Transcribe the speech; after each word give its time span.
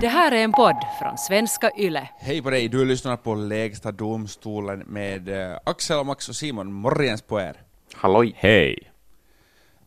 Det 0.00 0.08
här 0.08 0.32
är 0.32 0.44
en 0.44 0.52
podd 0.52 0.76
från 0.98 1.18
svenska 1.18 1.70
YLE. 1.78 2.08
Hej 2.18 2.42
på 2.42 2.50
dig, 2.50 2.68
du 2.68 2.84
lyssnar 2.84 3.16
på 3.16 3.34
Lägsta 3.34 3.92
domstolen 3.92 4.78
med 4.78 5.28
eh, 5.28 5.58
Axel, 5.64 6.04
Max 6.04 6.28
och 6.28 6.36
Simon. 6.36 6.72
Morgens 6.72 7.22
på 7.22 7.40
er. 7.40 7.62
Halloj. 7.94 8.34
Hej! 8.36 8.92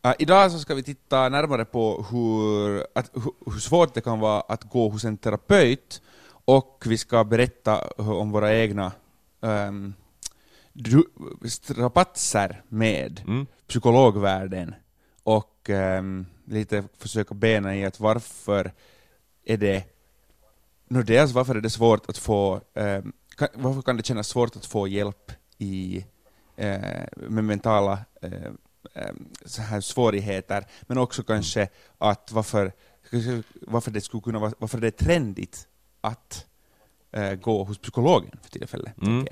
Uh, 0.06 0.12
idag 0.18 0.52
så 0.52 0.58
ska 0.58 0.74
vi 0.74 0.82
titta 0.82 1.28
närmare 1.28 1.64
på 1.64 2.06
hur, 2.10 2.86
att, 2.94 3.10
hur, 3.14 3.52
hur 3.52 3.60
svårt 3.60 3.94
det 3.94 4.00
kan 4.00 4.20
vara 4.20 4.40
att 4.40 4.64
gå 4.64 4.88
hos 4.88 5.04
en 5.04 5.16
terapeut 5.16 6.02
och 6.44 6.82
vi 6.86 6.98
ska 6.98 7.24
berätta 7.24 7.80
om 7.96 8.30
våra 8.30 8.54
egna 8.54 8.92
um, 9.40 9.94
strapatser 11.48 12.62
med 12.68 13.22
Mm. 13.26 13.46
psykologvärlden 13.68 14.74
och 15.22 15.68
um, 15.68 16.26
lite 16.44 16.84
försöka 16.98 17.34
bena 17.34 17.76
i 17.76 17.84
att 17.84 18.00
varför 18.00 18.72
är 19.44 19.56
det 19.56 19.84
no, 20.90 21.02
dels 21.02 21.32
varför 21.32 21.54
är 21.54 21.60
det 21.60 21.70
svårt 21.70 22.10
att 22.10 22.18
få 22.18 22.60
um, 22.74 23.12
kan, 23.36 23.48
varför 23.54 23.82
kan 23.82 23.96
det 23.96 24.06
kännas 24.06 24.28
svårt 24.28 24.56
att 24.56 24.66
få 24.66 24.88
hjälp 24.88 25.32
i 25.58 26.04
eh, 26.56 27.04
med 27.16 27.44
mentala 27.44 27.98
eh, 28.22 28.32
eh, 28.94 29.12
så 29.44 29.62
här 29.62 29.80
svårigheter, 29.80 30.66
men 30.82 30.98
också 30.98 31.22
kanske 31.22 31.68
att 31.98 32.32
varför, 32.32 32.72
varför 33.66 33.90
det 33.90 34.00
skulle 34.00 34.20
kunna 34.20 34.38
vara, 34.38 34.52
varför 34.58 34.78
det 34.78 34.86
är 34.86 35.04
trendigt 35.04 35.68
att 36.00 36.46
eh, 37.12 37.34
gå 37.34 37.64
hos 37.64 37.78
psykologen 37.78 38.38
för 38.42 38.50
tillfället. 38.50 39.02
Mm. 39.02 39.26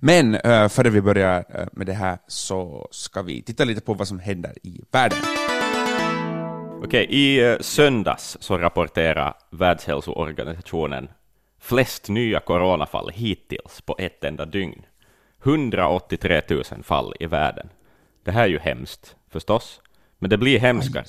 Men 0.00 0.34
eh, 0.34 0.68
före 0.68 0.90
vi 0.90 1.00
börjar 1.00 1.44
eh, 1.48 1.66
med 1.72 1.86
det 1.86 1.92
här 1.92 2.18
så 2.26 2.88
ska 2.90 3.22
vi 3.22 3.42
titta 3.42 3.64
lite 3.64 3.80
på 3.80 3.94
vad 3.94 4.08
som 4.08 4.18
händer 4.18 4.54
i 4.62 4.80
världen. 4.90 5.18
Okej, 6.84 7.06
i 7.10 7.40
eh, 7.50 7.58
söndags 7.60 8.36
så 8.40 8.58
rapporterar 8.58 9.34
Världshälsoorganisationen 9.50 11.08
flest 11.60 12.08
nya 12.08 12.40
coronafall 12.40 13.10
hittills 13.10 13.80
på 13.80 13.96
ett 13.98 14.24
enda 14.24 14.44
dygn. 14.46 14.82
183 15.44 16.42
000 16.48 16.64
fall 16.82 17.14
i 17.20 17.26
världen. 17.26 17.68
Det 18.24 18.30
här 18.30 18.42
är 18.42 18.48
ju 18.48 18.58
hemskt, 18.58 19.16
förstås, 19.30 19.80
men 20.18 20.30
det 20.30 20.38
blir 20.38 20.58
hemskare. 20.58 21.04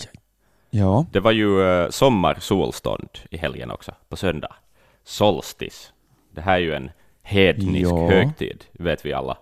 Ja. 0.70 1.06
Det 1.12 1.20
var 1.20 1.32
ju 1.32 1.48
uh, 1.48 1.90
sommarsolstånd 1.90 3.10
i 3.32 3.38
helgen 3.38 3.72
också, 3.72 3.92
på 4.10 4.16
söndag. 4.16 4.56
Solstis. 5.04 5.94
Det 6.32 6.42
här 6.42 6.54
är 6.54 6.60
ju 6.60 6.74
en 6.74 6.92
hednisk 7.22 7.92
Ja. 7.92 8.08
högtid, 8.10 8.66
vet 8.72 9.06
vi 9.06 9.14
alla. 9.14 9.38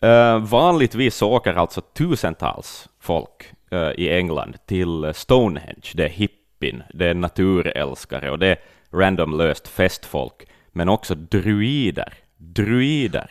Eh, 0.00 0.38
vanligtvis 0.38 1.14
så 1.16 1.32
åker 1.32 1.54
alltså 1.54 1.80
tusentals 1.80 2.88
folk 3.00 3.42
eh, 3.42 3.55
i 3.96 4.10
England 4.10 4.56
till 4.66 5.12
Stonehenge. 5.14 5.92
Det 5.94 6.04
är 6.04 6.08
hippin, 6.08 6.82
det 6.94 7.06
är 7.06 7.14
naturälskare 7.14 8.30
och 8.30 8.38
det 8.38 8.46
är 8.46 8.58
random 8.90 9.38
löst 9.38 9.68
festfolk, 9.68 10.46
men 10.72 10.88
också 10.88 11.14
druider. 11.14 12.14
Druider. 12.36 13.30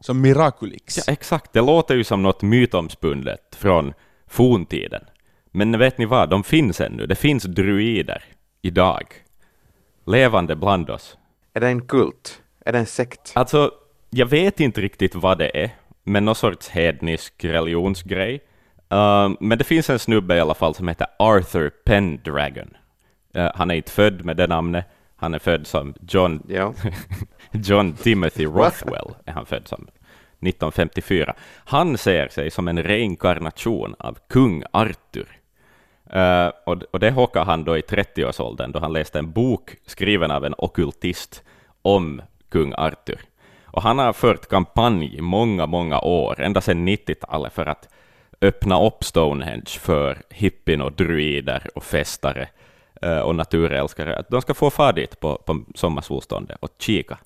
Som 0.00 0.20
Miraculix. 0.20 0.96
Ja, 0.96 1.12
exakt, 1.12 1.52
det 1.52 1.60
låter 1.60 1.94
ju 1.94 2.04
som 2.04 2.22
något 2.22 2.42
mytomspunnet 2.42 3.56
från 3.58 3.92
forntiden. 4.26 5.04
Men 5.50 5.78
vet 5.78 5.98
ni 5.98 6.04
vad, 6.04 6.30
de 6.30 6.44
finns 6.44 6.80
ännu. 6.80 7.06
Det 7.06 7.14
finns 7.14 7.42
druider 7.42 8.24
idag. 8.62 9.04
Levande 10.06 10.56
bland 10.56 10.90
oss. 10.90 11.18
Är 11.54 11.60
det 11.60 11.68
en 11.68 11.86
kult? 11.86 12.42
Är 12.64 12.72
det 12.72 12.78
en 12.78 12.86
sekt? 12.86 13.32
Alltså, 13.34 13.70
jag 14.10 14.26
vet 14.26 14.60
inte 14.60 14.80
riktigt 14.80 15.14
vad 15.14 15.38
det 15.38 15.62
är, 15.62 15.70
men 16.04 16.24
någon 16.24 16.34
sorts 16.34 16.68
hednisk 16.68 17.44
religionsgrej. 17.44 18.40
Uh, 18.92 19.36
men 19.40 19.58
det 19.58 19.64
finns 19.64 19.90
en 19.90 19.98
snubbe 19.98 20.36
i 20.36 20.40
alla 20.40 20.54
fall 20.54 20.74
som 20.74 20.88
heter 20.88 21.06
Arthur 21.18 21.70
Pendragon. 21.84 22.76
Uh, 23.36 23.50
han 23.54 23.70
är 23.70 23.74
inte 23.74 23.90
född 23.90 24.24
med 24.24 24.36
det 24.36 24.46
namnet, 24.46 24.84
han 25.16 25.34
är 25.34 25.38
född 25.38 25.66
som 25.66 25.94
John 26.08 26.42
Ja. 26.48 26.74
John 27.50 27.92
Timothy 27.92 28.44
Rothwell 28.46 29.14
är 29.24 29.32
han 29.32 29.46
född 29.46 29.68
som 29.68 29.88
1954. 30.40 31.34
Han 31.64 31.98
ser 31.98 32.28
sig 32.28 32.50
som 32.50 32.68
en 32.68 32.82
reinkarnation 32.82 33.94
av 33.98 34.18
kung 34.28 34.62
Arthur. 34.72 35.28
Eh, 36.10 36.50
och, 36.66 36.82
och 36.90 37.00
det 37.00 37.10
hockade 37.10 37.44
han 37.44 37.64
då 37.64 37.78
i 37.78 37.80
30-årsåldern 37.80 38.72
då 38.72 38.78
han 38.78 38.92
läste 38.92 39.18
en 39.18 39.32
bok 39.32 39.76
skriven 39.86 40.30
av 40.30 40.44
en 40.44 40.54
ockultist 40.58 41.42
om 41.82 42.22
kung 42.48 42.74
Arthur. 42.76 43.20
Och 43.64 43.82
han 43.82 43.98
har 43.98 44.12
fört 44.12 44.48
kampanj 44.48 45.16
i 45.16 45.20
många, 45.20 45.66
många 45.66 46.00
år, 46.00 46.40
ända 46.40 46.60
sedan 46.60 46.88
90-talet, 46.88 47.52
för 47.52 47.66
att 47.66 47.88
öppna 48.40 48.86
upp 48.86 49.04
Stonehenge 49.04 49.78
för 49.80 50.22
hippin 50.30 50.80
och 50.80 50.92
druider 50.92 51.66
och 51.74 51.84
festare 51.84 52.48
eh, 53.02 53.18
och 53.18 53.34
naturälskare, 53.34 54.16
att 54.16 54.28
de 54.28 54.42
ska 54.42 54.54
få 54.54 54.70
fara 54.70 54.92
dit 54.92 55.20
på, 55.20 55.36
på 55.36 55.64
sommarsolståndet 55.74 56.56
och 56.60 56.70
kika. 56.78 57.18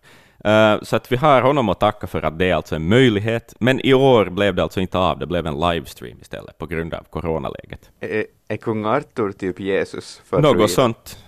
Eh, 0.44 0.82
så 0.82 0.96
att 0.96 1.12
vi 1.12 1.16
har 1.16 1.42
honom 1.42 1.68
att 1.68 1.80
tacka 1.80 2.06
för 2.06 2.22
att 2.22 2.38
det 2.38 2.50
är 2.50 2.54
alltså 2.54 2.74
en 2.74 2.88
möjlighet, 2.88 3.54
men 3.58 3.80
i 3.80 3.94
år 3.94 4.24
blev 4.30 4.54
det 4.54 4.62
alltså 4.62 4.80
inte 4.80 4.98
av, 4.98 5.18
det 5.18 5.26
blev 5.26 5.46
en 5.46 5.60
livestream 5.60 6.18
istället 6.20 6.58
på 6.58 6.66
grund 6.66 6.94
av 6.94 7.02
coronaläget. 7.10 7.90
Är, 8.00 8.26
är 8.48 8.56
kung 8.56 8.84
Arthur 8.86 9.32
typ 9.32 9.60
Jesus? 9.60 10.22
För 10.24 10.40
Något 10.40 10.56
druid? 10.56 10.70
sånt. 10.70 11.18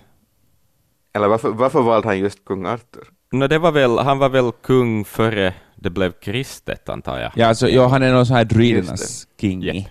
Eller 1.13 1.27
varför, 1.27 1.49
varför 1.49 1.81
valde 1.81 2.07
han 2.07 2.19
just 2.19 2.45
kung 2.45 2.65
Arthur? 2.65 3.07
No, 3.31 3.47
det 3.47 3.57
var 3.59 3.71
väl, 3.71 3.97
han 3.97 4.19
var 4.19 4.29
väl 4.29 4.51
kung 4.51 5.05
före 5.05 5.53
det 5.85 5.89
blev 5.89 6.11
kristet, 6.11 6.89
antar 6.89 7.19
jag. 7.19 7.31
Ja, 7.35 7.47
alltså, 7.47 7.69
ja, 7.69 7.87
han 7.87 8.03
är 8.03 8.13
någon 8.13 8.25
sån 8.25 8.35
här 8.35 8.45
druidernas 8.45 9.27
king. 9.41 9.61
Japp. 9.61 9.87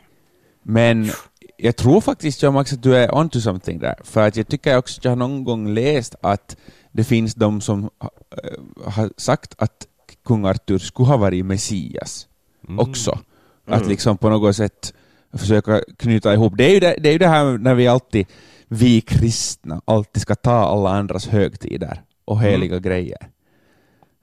Men 0.62 1.10
jag 1.56 1.77
tror 1.77 2.00
faktiskt, 2.00 2.43
John 2.43 2.55
Max, 2.55 2.72
att 2.72 2.82
du 2.82 2.97
är 2.97 3.15
onto 3.15 3.41
something 3.41 3.78
där. 3.78 3.94
För 4.04 4.28
att 4.28 4.37
jag 4.37 4.49
tycker 4.49 4.77
också 4.78 5.00
att 5.00 5.04
jag 5.04 5.10
har 5.10 5.16
någon 5.16 5.44
gång 5.44 5.75
läst 5.75 6.15
att 6.22 6.56
det 6.93 7.04
finns 7.04 7.34
de 7.34 7.60
som 7.60 7.84
eh, 7.84 8.91
har 8.93 9.10
sagt 9.16 9.54
att 9.59 9.87
kung 10.25 10.44
Arthur 10.47 10.78
skulle 10.78 11.09
ha 11.09 11.16
varit 11.16 11.44
Messias 11.44 12.28
Mm. 12.69 12.78
också. 12.78 13.19
Att 13.66 13.87
liksom 13.87 14.16
på 14.19 14.28
något 14.28 14.56
sätt 14.56 14.94
försöka 15.33 15.83
knyta 15.99 16.34
ihop. 16.34 16.53
Det 16.56 16.65
är 16.65 16.71
ju 16.75 16.81
det, 16.81 16.97
det, 17.00 17.09
är 17.09 17.12
ju 17.12 17.19
det 17.19 17.28
här 17.28 17.59
när 17.59 17.75
vi 17.75 17.87
alltid, 17.88 18.27
vi 18.69 19.00
kristna, 19.00 19.81
alltid 19.84 20.22
ska 20.22 20.34
ta 20.34 20.53
alla 20.53 20.91
andras 20.91 21.27
högtider 21.28 22.03
och 22.25 22.41
heliga 22.41 22.78
grejer. 22.78 23.28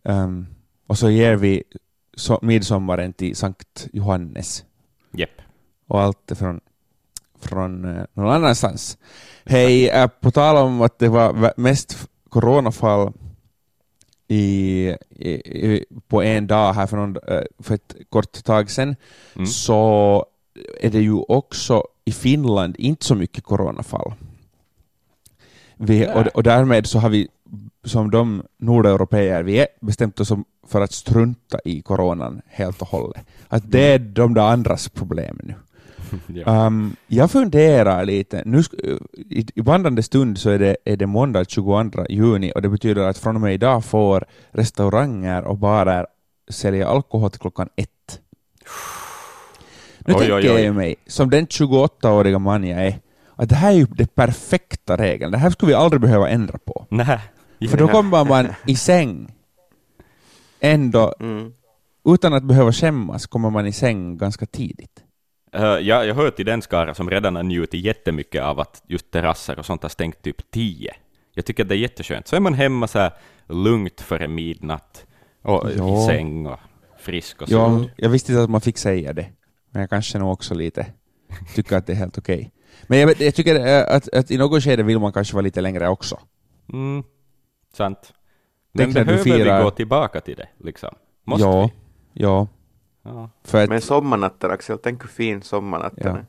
Ehm, 0.05 0.47
och 0.91 0.97
så 0.97 1.09
ger 1.09 1.35
vi 1.35 1.63
so 2.17 2.39
midsommaren 2.41 3.13
till 3.13 3.35
Sankt 3.35 3.87
Johannes 3.93 4.65
Jepp. 5.11 5.41
och 5.87 6.01
allt 6.01 6.31
från, 6.35 6.59
från 7.39 7.85
eh, 7.85 8.03
någon 8.13 8.31
annanstans. 8.31 8.97
Hej, 9.45 9.89
eh, 9.89 10.07
på 10.07 10.31
tal 10.31 10.57
om 10.57 10.81
att 10.81 10.99
det 10.99 11.09
var 11.09 11.53
mest 11.57 12.09
coronafall 12.29 13.13
i, 14.27 14.41
i, 15.09 15.29
i, 15.31 15.85
på 16.07 16.23
en 16.23 16.47
dag 16.47 16.73
här 16.73 16.87
för, 16.87 16.97
någon, 16.97 17.17
eh, 17.27 17.41
för 17.59 17.75
ett 17.75 17.95
kort 18.09 18.43
tag 18.43 18.71
sedan, 18.71 18.95
Mm. 19.35 19.45
så 19.45 20.25
är 20.79 20.89
det 20.89 21.01
ju 21.01 21.13
också 21.27 21.83
i 22.05 22.11
Finland 22.11 22.75
inte 22.79 23.05
så 23.05 23.15
mycket 23.15 23.43
coronafall. 23.43 24.13
Vi, 25.75 26.07
och, 26.07 26.27
och 26.27 26.43
därmed 26.43 26.87
så 26.87 26.99
har 26.99 27.09
vi, 27.09 27.27
som 27.83 28.11
de 28.11 28.43
nordeuropeer 28.59 29.43
vi 29.43 29.59
är, 29.59 29.67
bestämt 29.81 30.19
oss 30.19 30.31
för 30.67 30.81
att 30.81 30.91
strunta 30.91 31.59
i 31.65 31.81
coronan 31.81 32.41
helt 32.47 32.81
och 32.81 32.87
hållet. 32.87 33.21
Att 33.47 33.71
det 33.71 33.93
är 33.93 33.99
de 33.99 34.33
där 34.33 34.41
andras 34.51 34.89
problem 34.89 35.39
nu. 35.43 35.53
Ja. 36.27 36.65
Um, 36.67 36.95
jag 37.07 37.31
funderar 37.31 38.05
lite. 38.05 38.43
Nu, 38.45 38.57
sk- 38.61 39.07
i, 39.13 39.47
I 39.55 39.61
vandrande 39.61 40.03
stund 40.03 40.37
så 40.37 40.49
är 40.49 40.59
det, 40.59 40.77
är 40.85 40.97
det 40.97 41.05
måndag 41.07 41.45
22 41.49 42.05
juni 42.09 42.51
och 42.55 42.61
det 42.61 42.69
betyder 42.69 43.01
att 43.01 43.17
från 43.17 43.35
och 43.35 43.41
med 43.41 43.53
idag 43.53 43.85
får 43.85 44.25
restauranger 44.51 45.43
och 45.43 45.57
barer 45.57 46.07
sälja 46.49 46.87
alkohol 46.87 47.31
till 47.31 47.39
klockan 47.39 47.69
ett. 47.75 48.19
Nu 49.99 50.13
Oj, 50.13 50.19
tänker 50.19 50.35
oj, 50.37 50.45
jag 50.45 50.55
oj. 50.55 50.61
ju 50.61 50.73
mig, 50.73 50.95
som 51.07 51.29
den 51.29 51.47
28-åriga 51.47 52.39
man 52.39 52.63
jag 52.63 52.85
är, 52.87 52.99
att 53.35 53.49
det 53.49 53.55
här 53.55 53.71
är 53.71 53.75
ju 53.75 53.85
den 53.85 54.07
perfekta 54.07 54.97
regeln. 54.97 55.31
Det 55.31 55.37
här 55.37 55.49
skulle 55.49 55.69
vi 55.69 55.75
aldrig 55.75 56.01
behöva 56.01 56.29
ändra 56.29 56.57
på. 56.57 56.85
Nej. 56.89 57.19
För 57.69 57.77
då 57.77 57.87
kommer 57.87 58.25
man 58.25 58.47
i 58.67 58.75
säng 58.75 59.33
ändå, 60.59 61.13
Mm. 61.19 61.53
utan 62.05 62.33
att 62.33 62.43
behöva 62.43 62.71
skämmas, 62.71 63.27
kommer 63.27 63.49
man 63.49 63.67
i 63.67 63.71
säng 63.71 64.17
ganska 64.17 64.45
tidigt. 64.45 65.03
Uh, 65.55 65.63
jag, 65.63 66.05
jag 66.07 66.15
hör 66.15 66.31
till 66.31 66.45
den 66.45 66.61
skara 66.61 66.93
som 66.93 67.09
redan 67.09 67.35
har 67.35 67.43
njutit 67.43 67.85
jättemycket 67.85 68.43
av 68.43 68.59
att 68.59 68.83
just 68.87 69.11
terrasser 69.11 69.59
och 69.59 69.65
sånt 69.65 69.81
har 69.83 69.89
stängt 69.89 70.21
typ 70.21 70.51
10. 70.51 70.93
Jag 71.33 71.45
tycker 71.45 71.63
att 71.63 71.69
det 71.69 71.75
är 71.75 71.79
jätteskönt. 71.79 72.27
Så 72.27 72.35
är 72.35 72.39
man 72.39 72.53
hemma 72.53 72.87
så 72.87 72.99
här 72.99 73.11
lugnt 73.49 74.01
före 74.01 74.27
midnatt 74.27 75.05
och 75.41 75.69
Ja. 75.77 76.03
i 76.03 76.07
säng 76.07 76.45
och 76.47 76.59
frisk 76.99 77.41
och 77.41 77.49
så. 77.49 77.53
Ja, 77.55 77.85
jag 77.97 78.09
visste 78.09 78.31
inte 78.31 78.43
att 78.43 78.49
man 78.49 78.61
fick 78.61 78.77
säga 78.77 79.13
det, 79.13 79.25
men 79.69 79.79
jag 79.81 79.89
kanske 79.89 80.19
nog 80.19 80.31
också 80.31 80.53
lite 80.53 80.85
tycker 81.55 81.77
att 81.77 81.87
det 81.87 81.93
är 81.93 81.97
helt 81.97 82.17
okej. 82.17 82.51
Men 82.87 82.99
jag, 82.99 83.21
jag 83.21 83.35
tycker 83.35 83.55
eh, 83.67 83.95
att, 83.95 84.13
att 84.13 84.31
i 84.31 84.37
något 84.37 84.63
skede 84.63 84.83
vill 84.83 84.99
man 84.99 85.13
kanske 85.13 85.33
vara 85.33 85.41
lite 85.43 85.61
längre 85.61 85.89
också. 85.89 86.19
Mm, 86.73 87.03
sant. 87.73 88.13
Men 88.71 88.93
behöver 88.93 89.23
vi 89.23 89.63
gå 89.63 89.71
tillbaka 89.71 90.21
till 90.21 90.35
det, 90.35 90.47
liksom? 90.57 90.89
Måste 91.23 91.45
ja, 91.47 91.61
vi? 91.61 91.71
ja. 92.21 92.47
Ja. 93.03 93.29
För 93.43 93.63
att, 93.63 93.69
Men 93.69 93.81
sommarnatten 93.81 94.51
Axel, 94.51 94.77
tänk 94.77 95.03
hur 95.03 95.09
fin 95.09 95.41
sommarnatten 95.41 96.03
Ja. 96.05 96.17
är. 96.17 96.25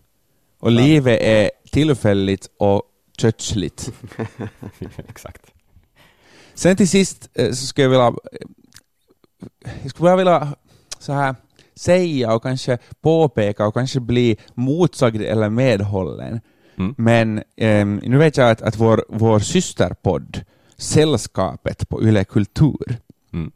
och 0.59 0.71
livet 0.71 1.21
är 1.21 1.51
tillfälligt 1.71 2.51
och 2.59 2.83
kötsligt. 3.19 3.93
Exakt. 5.09 5.53
Sen 6.55 6.77
till 6.77 6.89
sist 6.89 7.31
eh, 7.35 7.51
så 7.51 7.67
skulle 7.67 7.85
jag 7.85 7.91
vilja, 7.91 8.07
eh, 8.07 8.47
jag 9.83 9.91
skulle 9.91 10.09
bara 10.09 10.17
vilja 10.17 10.55
så 10.99 11.13
här 11.13 11.35
säga 11.75 12.35
och 12.35 12.43
kanske 12.43 12.79
påpeka 13.01 13.67
och 13.67 13.75
kanske 13.75 14.01
bli 14.01 14.37
motsagd 14.55 15.23
eller 15.23 15.51
medhållen. 15.51 16.41
Mm. 16.77 16.95
Men 16.99 17.43
ehm, 17.57 18.01
nu 18.05 18.19
vet 18.19 18.37
jag 18.37 18.51
att, 18.51 18.63
att 18.63 18.77
vår, 18.77 19.05
vår 19.09 19.39
systerpodd 19.39 20.45
Sällskapet 20.83 21.89
på 21.89 22.03
Yle 22.03 22.25
Kultur 22.25 22.97
Mm. 23.33 23.53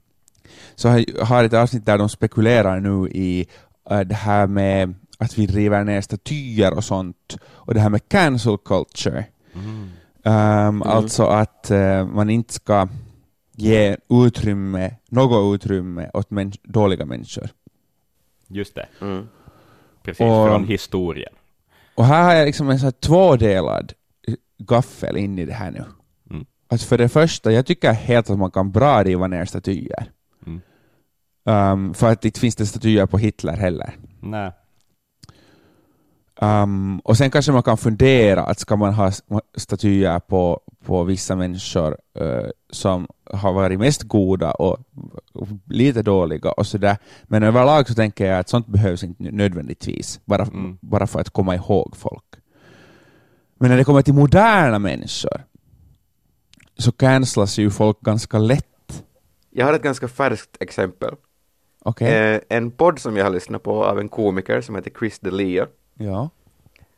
så 0.74 0.88
har, 0.88 1.24
har 1.24 1.44
ett 1.44 1.52
avsnitt 1.54 1.86
där 1.86 1.98
de 1.98 2.08
spekulerar 2.08 2.80
nu 2.80 3.08
i 3.08 3.46
eh, 3.90 4.00
det 4.00 4.14
här 4.14 4.46
med 4.46 4.94
att 5.18 5.38
vi 5.38 5.46
river 5.46 5.84
ner 5.84 6.00
statyer 6.00 6.74
och 6.74 6.84
sånt 6.84 7.36
och 7.44 7.74
det 7.74 7.80
här 7.80 7.88
med 7.90 8.08
cancel 8.08 8.58
culture. 8.58 9.24
Mm. 9.54 9.90
Ehm, 10.24 10.82
Alltså 10.82 11.26
att 11.26 11.70
eh, 11.70 12.06
man 12.06 12.30
inte 12.30 12.54
ska 12.54 12.88
ge 13.52 13.96
utrymme, 14.10 14.94
något 15.08 15.54
utrymme 15.54 16.10
åt 16.14 16.30
män, 16.30 16.52
dåliga 16.62 17.04
människor. 17.04 17.48
Just 18.48 18.74
det, 18.74 18.86
Mm. 19.00 19.28
precis, 20.02 20.20
Och- 20.20 20.48
från 20.48 20.64
historien. 20.64 21.32
Och 21.94 22.04
här 22.04 22.22
har 22.24 22.34
jag 22.34 22.46
liksom 22.46 22.70
en 22.70 22.78
sån 22.78 22.86
här 22.86 22.90
tvådelad 23.00 23.92
gaffel 24.58 25.16
in 25.16 25.38
i 25.38 25.44
det 25.44 25.52
här 25.52 25.70
nu. 25.70 25.84
Att 26.68 26.82
för 26.82 26.98
det 26.98 27.08
första, 27.08 27.52
jag 27.52 27.66
tycker 27.66 27.92
helt 27.92 28.30
att 28.30 28.38
man 28.38 28.50
kan 28.50 28.70
bra 28.70 29.04
riva 29.04 29.26
ner 29.26 29.44
statyer. 29.44 30.10
Mm. 30.46 30.60
Ehm, 31.46 31.94
för 31.94 32.12
att 32.12 32.24
inte 32.24 32.40
finns 32.40 32.56
det 32.56 32.66
statyer 32.66 33.06
på 33.06 33.18
Hitler 33.18 33.56
heller. 33.56 33.94
Nej. 34.20 34.52
Um, 36.40 36.98
och 36.98 37.16
sen 37.16 37.30
kanske 37.30 37.52
man 37.52 37.62
kan 37.62 37.76
fundera 37.76 38.42
att 38.42 38.60
ska 38.60 38.76
man 38.76 38.94
ha 38.94 39.12
statyer 39.56 40.18
på, 40.18 40.60
på 40.84 41.04
vissa 41.04 41.36
människor 41.36 41.96
eh, 42.18 42.46
som 42.70 43.08
har 43.32 43.52
varit 43.52 43.78
mest 43.78 44.02
goda 44.02 44.52
och, 44.52 44.78
och 45.32 45.48
lite 45.64 46.02
dåliga 46.02 46.52
och 46.52 46.66
sådär. 46.66 46.96
Men 47.24 47.42
överlag 47.42 47.88
så 47.88 47.94
tänker 47.94 48.26
jag 48.26 48.38
att 48.38 48.48
sånt 48.48 48.66
behövs 48.66 49.04
inte 49.04 49.22
nödvändigtvis, 49.22 50.20
bara, 50.24 50.42
Mm. 50.42 50.78
bara 50.80 51.06
för 51.06 51.20
att 51.20 51.30
komma 51.30 51.54
ihåg 51.54 51.96
folk. 51.96 52.24
Men 53.58 53.70
när 53.70 53.76
det 53.76 53.84
kommer 53.84 54.02
till 54.02 54.14
moderna 54.14 54.78
människor 54.78 55.42
så 56.78 56.92
cancelas 56.92 57.58
ju 57.58 57.70
folk 57.70 58.00
ganska 58.00 58.38
lätt. 58.38 59.04
Jag 59.50 59.66
har 59.66 59.72
ett 59.72 59.82
ganska 59.82 60.08
färskt 60.08 60.56
exempel. 60.60 61.14
Okej? 61.82 62.14
Eh, 62.34 62.40
en 62.48 62.70
podd 62.70 62.98
som 62.98 63.16
jag 63.16 63.24
har 63.24 63.30
lyssnat 63.30 63.62
på 63.62 63.84
av 63.84 63.98
en 63.98 64.08
komiker 64.08 64.60
som 64.60 64.74
heter 64.74 64.90
Chris 64.98 65.20
D'Elia. 65.20 65.66
Ja. 65.94 66.30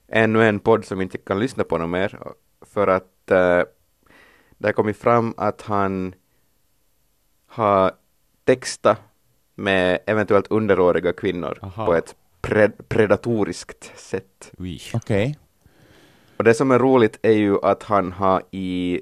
Ännu 0.09 0.45
en 0.49 0.61
podd 0.61 0.85
som 0.85 1.01
inte 1.01 1.19
kan 1.19 1.39
lyssna 1.41 1.65
på 1.65 1.79
något 1.79 1.91
mer 1.91 2.19
för 2.61 2.87
att 2.87 3.31
eh, 3.31 3.63
det 4.59 4.69
har 4.69 4.73
kommit 4.73 4.97
fram 4.97 5.35
att 5.37 5.63
han 5.63 6.15
har 7.47 7.93
textat 8.45 8.99
med 9.55 9.99
eventuellt 10.07 10.47
underåriga 10.47 11.13
kvinnor 11.13 11.59
Aha. 11.63 11.87
på 11.87 11.95
ett 11.95 12.15
pred- 12.43 12.83
predatoriskt 12.89 13.99
sätt. 13.99 14.53
Okej. 14.95 15.39
Och 16.37 16.45
det 16.45 16.55
som 16.55 16.71
är 16.71 16.79
roligt 16.79 17.19
är 17.23 17.33
ju 17.33 17.59
att 17.65 17.83
han 17.83 18.13
har 18.13 18.43
i 18.51 19.01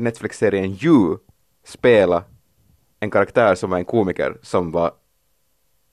Netflix-serien 0.00 0.78
You 0.82 1.18
spelat 1.64 2.26
en 3.00 3.10
karaktär 3.10 3.54
som 3.54 3.70
var 3.70 3.78
en 3.78 3.84
komiker 3.84 4.38
som 4.42 4.70
var 4.70 4.92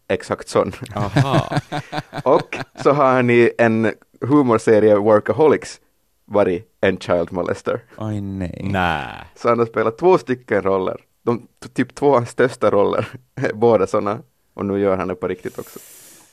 exakt 0.08 0.48
sån. 0.48 0.72
Aha. 0.96 1.60
Och 2.24 2.58
så 2.84 2.92
har 2.92 3.14
han 3.14 3.30
i 3.30 3.52
en 3.58 3.94
humorserie 4.22 4.96
Workaholics 4.96 5.82
varit 6.26 6.78
en 6.82 6.98
child 6.98 7.32
molester. 7.32 7.84
Oj 7.98 8.22
nej. 8.22 8.62
Nej. 8.64 9.26
Så 9.36 9.50
han 9.50 9.60
har 9.60 9.66
spelat 9.66 9.98
två 9.98 10.18
stycken 10.18 10.62
roller. 10.62 10.98
De 11.24 11.48
typ 11.74 11.96
två 11.96 12.14
hans 12.14 12.30
största 12.30 12.72
roller, 12.72 13.08
båda 13.54 13.88
sådana. 13.88 14.20
Och 14.54 14.66
nu 14.66 14.80
gör 14.80 14.98
han 14.98 15.08
det 15.08 15.16
på 15.16 15.28
riktigt 15.28 15.60
också, 15.60 15.80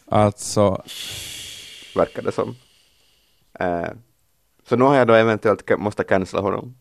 Alltså, 0.09 0.83
verkar 1.97 2.23
det 2.23 2.33
som. 2.33 2.57
Eh, 3.61 3.89
så 4.69 4.77
nu 4.77 4.85
har 4.85 4.97
jag 4.97 5.07
då 5.07 5.15
eventuellt 5.15 5.79
måste 5.79 6.05
cancella 6.05 6.43
honom. 6.43 6.75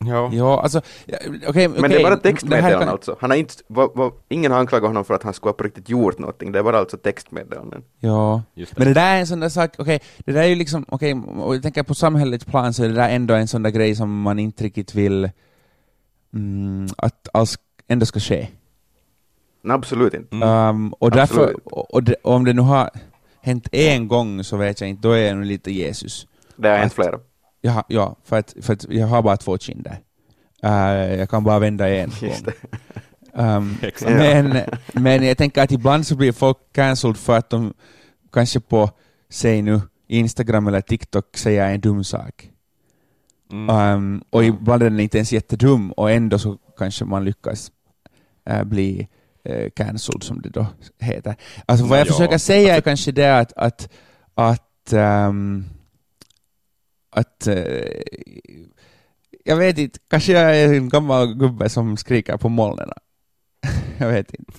Ja. 0.00 0.30
ja, 0.32 0.60
alltså, 0.62 0.80
ja, 1.06 1.18
okej, 1.48 1.68
Men 1.68 1.90
det 1.90 1.96
är 1.98 2.02
bara 2.02 2.16
textmeddelanden 2.16 2.80
kan- 2.80 2.88
alltså. 2.88 3.16
Han 3.20 3.30
har 3.30 3.36
inte, 3.36 3.54
va, 3.66 3.90
va, 3.94 4.12
ingen 4.28 4.52
har 4.52 4.58
anklagat 4.58 4.88
honom 4.88 5.04
för 5.04 5.14
att 5.14 5.22
han 5.22 5.34
skulle 5.34 5.48
ha 5.48 5.54
på 5.54 5.64
riktigt 5.64 5.88
gjort 5.88 6.18
någonting. 6.18 6.52
Det 6.52 6.58
är 6.58 6.62
bara 6.62 6.78
alltså 6.78 6.96
textmeddelanden. 6.96 7.82
Ja, 8.00 8.42
Just 8.54 8.74
det. 8.74 8.78
men 8.78 8.88
det 8.88 8.94
där 8.94 9.14
är 9.16 9.20
en 9.20 9.26
sån 9.26 9.40
där 9.40 9.48
sak, 9.48 9.70
okej, 9.78 10.00
det 10.18 10.32
där 10.32 10.42
är 10.42 10.46
ju 10.46 10.54
liksom, 10.54 10.84
okej, 10.88 11.14
och 11.38 11.54
jag 11.54 11.62
tänker 11.62 11.82
på 11.82 11.94
samhällets 11.94 12.44
plan 12.44 12.72
så 12.74 12.84
är 12.84 12.88
det 12.88 12.94
där 12.94 13.08
ändå 13.08 13.34
en 13.34 13.48
sån 13.48 13.62
där 13.62 13.70
grej 13.70 13.96
som 13.96 14.20
man 14.22 14.38
inte 14.38 14.64
riktigt 14.64 14.94
vill 14.94 15.30
mm, 16.34 16.86
att 16.98 17.28
alls 17.32 17.58
ändå 17.88 18.06
ska 18.06 18.20
ske. 18.20 18.48
Nej, 19.62 19.74
absolut 19.74 20.14
inte. 20.14 20.36
Mm. 20.36 20.48
Um, 20.68 20.92
och 20.92 21.10
därför, 21.10 21.42
Absolut. 21.42 21.66
och, 21.66 21.94
och, 21.94 22.02
det, 22.02 22.14
och 22.22 22.34
om 22.34 22.44
det 22.44 22.52
nu 22.52 22.62
har 22.62 22.90
hänt 23.40 23.68
en 23.72 24.08
gång 24.08 24.44
så 24.44 24.56
vet 24.56 24.80
jag 24.80 24.90
inte, 24.90 25.08
då 25.08 25.12
är 25.12 25.26
jag 25.26 25.36
nog 25.36 25.46
lite 25.46 25.70
Jesus. 25.72 26.26
Det 26.56 26.68
har 26.68 26.76
hänt 26.76 26.86
Att- 26.92 26.94
flera. 27.04 27.18
Ja, 27.64 27.84
ja 27.88 28.16
för, 28.24 28.38
att, 28.38 28.54
för 28.60 28.72
att 28.72 28.84
jag 28.88 29.06
har 29.06 29.22
bara 29.22 29.36
två 29.36 29.58
kinder. 29.58 29.98
Uh, 30.64 31.18
jag 31.18 31.30
kan 31.30 31.44
bara 31.44 31.58
vända 31.58 31.88
en 31.88 32.10
Just 32.20 32.44
gång. 32.44 32.54
Um, 33.32 33.76
men, 34.00 34.60
men 34.92 35.26
jag 35.26 35.38
tänker 35.38 35.62
att 35.62 35.72
ibland 35.72 36.06
så 36.06 36.16
blir 36.16 36.32
folk 36.32 36.58
cancelled 36.72 37.16
för 37.16 37.38
att 37.38 37.50
de 37.50 37.74
kanske 38.32 38.60
på, 38.60 38.90
säg 39.28 39.62
nu, 39.62 39.80
Instagram 40.08 40.66
eller 40.66 40.80
TikTok 40.80 41.36
säger 41.36 41.70
en 41.70 41.80
dum 41.80 42.04
sak. 42.04 42.50
Mm. 43.52 43.94
Um, 43.96 44.24
och 44.30 44.44
ibland 44.44 44.82
är 44.82 44.90
den 44.90 45.00
inte 45.00 45.18
ens 45.18 45.32
jättedum 45.32 45.92
och 45.92 46.10
ändå 46.10 46.38
så 46.38 46.58
kanske 46.78 47.04
man 47.04 47.24
lyckas 47.24 47.72
eh, 48.46 48.64
bli 48.64 49.08
uh, 49.48 49.70
cancelled 49.76 50.22
som 50.22 50.42
det 50.42 50.48
då 50.48 50.66
heter. 51.00 51.36
Alltså 51.66 51.86
vad 51.86 51.98
jag 51.98 52.06
Ja, 52.06 52.12
försöker 52.12 52.38
säga 52.38 52.76
är 52.76 52.80
kanske 52.80 53.12
det 53.12 53.38
att, 53.38 53.52
att, 53.52 53.88
att, 54.34 54.92
ehm, 54.92 55.64
att 57.14 57.46
eh, 57.46 57.56
jag 59.44 59.56
vet 59.56 59.78
inte, 59.78 59.98
kanske 60.10 60.32
jag 60.32 60.56
är 60.56 60.74
en 60.74 60.88
gammal 60.88 61.34
gubbe 61.34 61.68
som 61.68 61.96
skriker 61.96 62.36
på 62.36 62.48
molnen. 62.48 62.88
jag 63.98 64.08
vet 64.08 64.34
inte. 64.34 64.52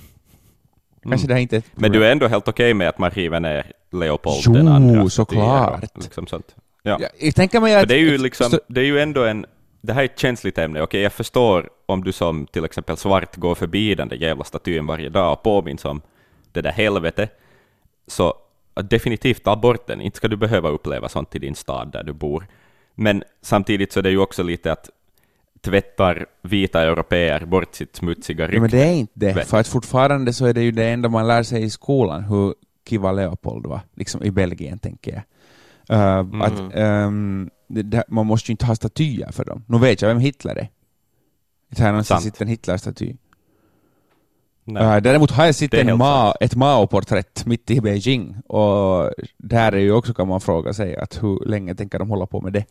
Kanske 1.04 1.25
Mm. 1.25 1.28
det 1.28 1.34
här 1.34 1.42
inte 1.42 1.56
är 1.56 1.57
ett 1.57 1.66
Men 1.74 1.81
du 1.84 1.88
problem. 1.88 2.04
är 2.04 2.12
ändå 2.12 2.28
helt 2.28 2.48
okej 2.48 2.74
med 2.74 2.90
att 2.90 2.98
man 2.98 3.12
river 3.12 3.40
ner 3.40 3.72
Leopold 3.92 4.42
Jo, 4.46 4.54
den 4.54 4.68
andra 4.68 5.10
såklart. 5.10 5.78
statyer 5.78 5.90
och 5.98 6.04
Liksom 6.04 6.28
sånt. 6.28 6.56
Ja. 6.84 6.98
Ja, 7.02 7.07
jag 7.19 7.36
tänker 7.36 7.60
mig 7.60 7.75
att... 7.75 7.88
det 7.88 7.96
är 7.96 8.00
ju 8.00 8.18
liksom, 8.18 8.60
det 8.68 8.81
är 8.81 8.86
ju 8.86 9.00
ändå 9.00 9.24
en, 9.24 9.46
det 9.81 9.94
här 9.94 10.02
är 10.02 10.06
ett 10.06 10.19
känsligt 10.19 10.57
ämne. 10.57 10.81
Okej, 10.81 11.02
jag 11.02 11.14
förstår 11.14 11.69
om 11.85 12.04
du 12.04 12.12
som 12.12 12.47
till 12.47 12.66
exempel 12.66 12.97
svart 12.97 13.35
går 13.35 13.56
förbi 13.56 13.95
den 13.95 14.07
där 14.07 14.16
jävla 14.18 14.44
statyn 14.44 14.85
varje 14.85 15.09
dag 15.09 15.33
och 15.33 15.44
påminns 15.44 15.85
om 15.85 16.02
det 16.52 16.62
där 16.62 16.71
helvetet, 16.71 17.40
så 18.07 18.33
definitivt 18.83 19.44
ta 19.44 19.55
bort 19.55 19.87
den. 19.87 20.01
Inte 20.01 20.17
ska 20.17 20.27
du 20.27 20.37
behöva 20.37 20.69
uppleva 20.69 21.09
sånt 21.09 21.35
i 21.35 21.39
din 21.39 21.55
stad 21.55 21.91
där 21.91 22.03
du 22.03 22.13
bor. 22.13 22.47
Men 22.95 23.23
samtidigt 23.41 23.91
så 23.91 23.99
är 23.99 24.03
det 24.03 24.09
ju 24.09 24.19
också 24.19 24.44
lite 24.44 24.71
att 24.71 24.89
tvättar 25.61 26.25
vita 26.41 26.81
europeer 26.81 27.45
bort 27.45 27.75
sitt 27.75 27.95
smutsiga 27.95 28.44
Ja, 28.44 28.47
rykte. 28.47 28.61
men 28.61 28.69
det 28.69 28.83
är 28.83 28.94
inte 28.94 29.13
det, 29.13 29.45
för 29.45 29.59
att 29.59 29.67
fortfarande 29.67 30.33
så 30.33 30.45
är 30.45 30.53
det 30.53 30.61
ju 30.61 30.71
det 30.71 30.85
enda 30.89 31.09
man 31.09 31.27
lär 31.27 31.44
sig 31.44 31.63
i 31.63 31.69
skolan, 31.69 32.23
hur 32.23 32.53
Kiva 32.89 33.11
Leopold 33.11 33.65
var, 33.65 33.81
liksom 33.95 34.23
i 34.23 34.31
Belgien 34.31 34.79
tänker 34.79 35.11
jag. 35.11 35.23
Uh, 35.89 36.41
att, 36.41 36.73
ehm, 36.73 37.49
det, 37.67 38.03
man 38.07 38.25
måste 38.25 38.51
ju 38.51 38.53
inte 38.53 38.65
ha 38.65 38.75
statyer 38.75 39.31
för 39.31 39.45
dem. 39.45 39.63
Nu 39.67 39.79
vet 39.79 40.01
jag 40.01 40.09
vem 40.09 40.19
Hitler 40.19 40.55
är. 40.55 40.69
Här 41.77 41.91
någonstans 41.91 42.23
sitter 42.23 42.45
en 42.45 42.47
Hitler-staty. 42.47 43.15
Nej. 44.66 44.95
Uh, 44.98 45.02
däremot 45.02 45.31
har 45.31 45.45
jag 45.45 45.56
sett 45.56 45.72
Det 45.72 45.78
är 45.78 45.81
en 45.81 45.88
helt 45.88 46.00
Ma, 46.00 46.24
sant. 46.24 46.36
ett 46.40 46.56
Mao-porträtt 46.56 47.45
mitt 47.45 47.72
i 47.72 47.81
Beijing, 47.81 48.36
och 48.48 49.12
där 49.38 49.72
är 49.72 49.80
ju 49.80 49.92
också 49.92 50.14
kan 50.14 50.28
man 50.28 50.42
fråga 50.42 50.74
sig 50.74 50.95
att 50.95 51.24
hur 51.24 51.45
länge 51.45 51.76
tänker 51.76 52.00
de 52.00 52.10
hålla 52.10 52.26
på 52.26 52.42
med 52.42 52.54
det. 52.54 52.66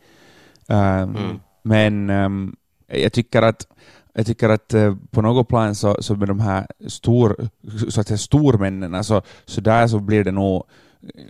Um, 0.67 1.15
Mm. 1.15 1.39
Men 1.63 2.09
ehm, 2.09 2.55
jag 2.87 3.13
tycker 3.13 3.41
att 3.41 3.67
jag 4.13 4.25
tycker 4.25 4.49
att 4.49 4.73
eh, 4.73 4.95
på 5.11 5.21
något 5.21 5.47
plan 5.47 5.75
så, 5.75 5.97
så 5.99 6.15
med 6.15 6.27
de 6.27 6.39
här 6.39 6.67
stor, 6.87 7.47
så 7.89 8.01
att 8.01 8.07
säga 8.07 8.17
stormännen, 8.17 9.03
så, 9.03 9.21
så 9.45 9.61
där 9.61 9.87
så 9.87 9.99
blir 9.99 10.23
det 10.23 10.31
nog, 10.31 10.63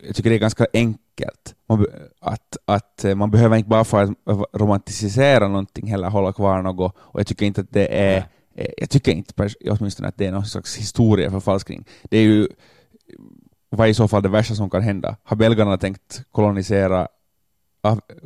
jag 0.07 0.15
tycker 0.15 0.29
det 0.29 0.35
är 0.35 0.39
ganska 0.39 0.67
enkelt. 0.73 1.55
Man, 1.69 1.85
att, 2.21 2.57
att 2.65 3.05
eh, 3.05 3.15
man 3.15 3.31
behöver 3.31 3.57
inte 3.57 3.69
bara 3.69 3.83
för 3.83 4.03
att 4.03 4.11
romantisera 4.53 5.47
någonting 5.47 5.87
heller 5.87 6.09
hålla 6.09 6.33
kvar 6.33 6.61
något, 6.61 6.95
och 6.97 7.19
jag 7.19 7.27
tycker 7.27 7.45
inte 7.45 7.61
att 7.61 7.71
det 7.71 7.87
är, 7.87 8.17
eh, 8.17 8.23
jag 8.77 8.89
tycker 8.89 9.11
inte 9.11 9.49
åtminstone 9.69 10.07
att 10.07 10.17
det 10.17 10.25
är 10.25 10.31
någon 10.31 10.45
slags 10.45 10.77
historieförfalskning. 10.77 11.85
Det 12.03 12.17
är 12.17 12.23
ju, 12.23 12.47
vad 13.69 13.87
är 13.87 13.91
i 13.91 13.93
så 13.93 14.07
fall 14.07 14.23
det 14.23 14.29
värsta 14.29 14.55
som 14.55 14.69
kan 14.69 14.81
hända? 14.81 15.17
Har 15.23 15.35
belgarna 15.35 15.77
tänkt 15.77 16.23
kolonisera 16.31 17.07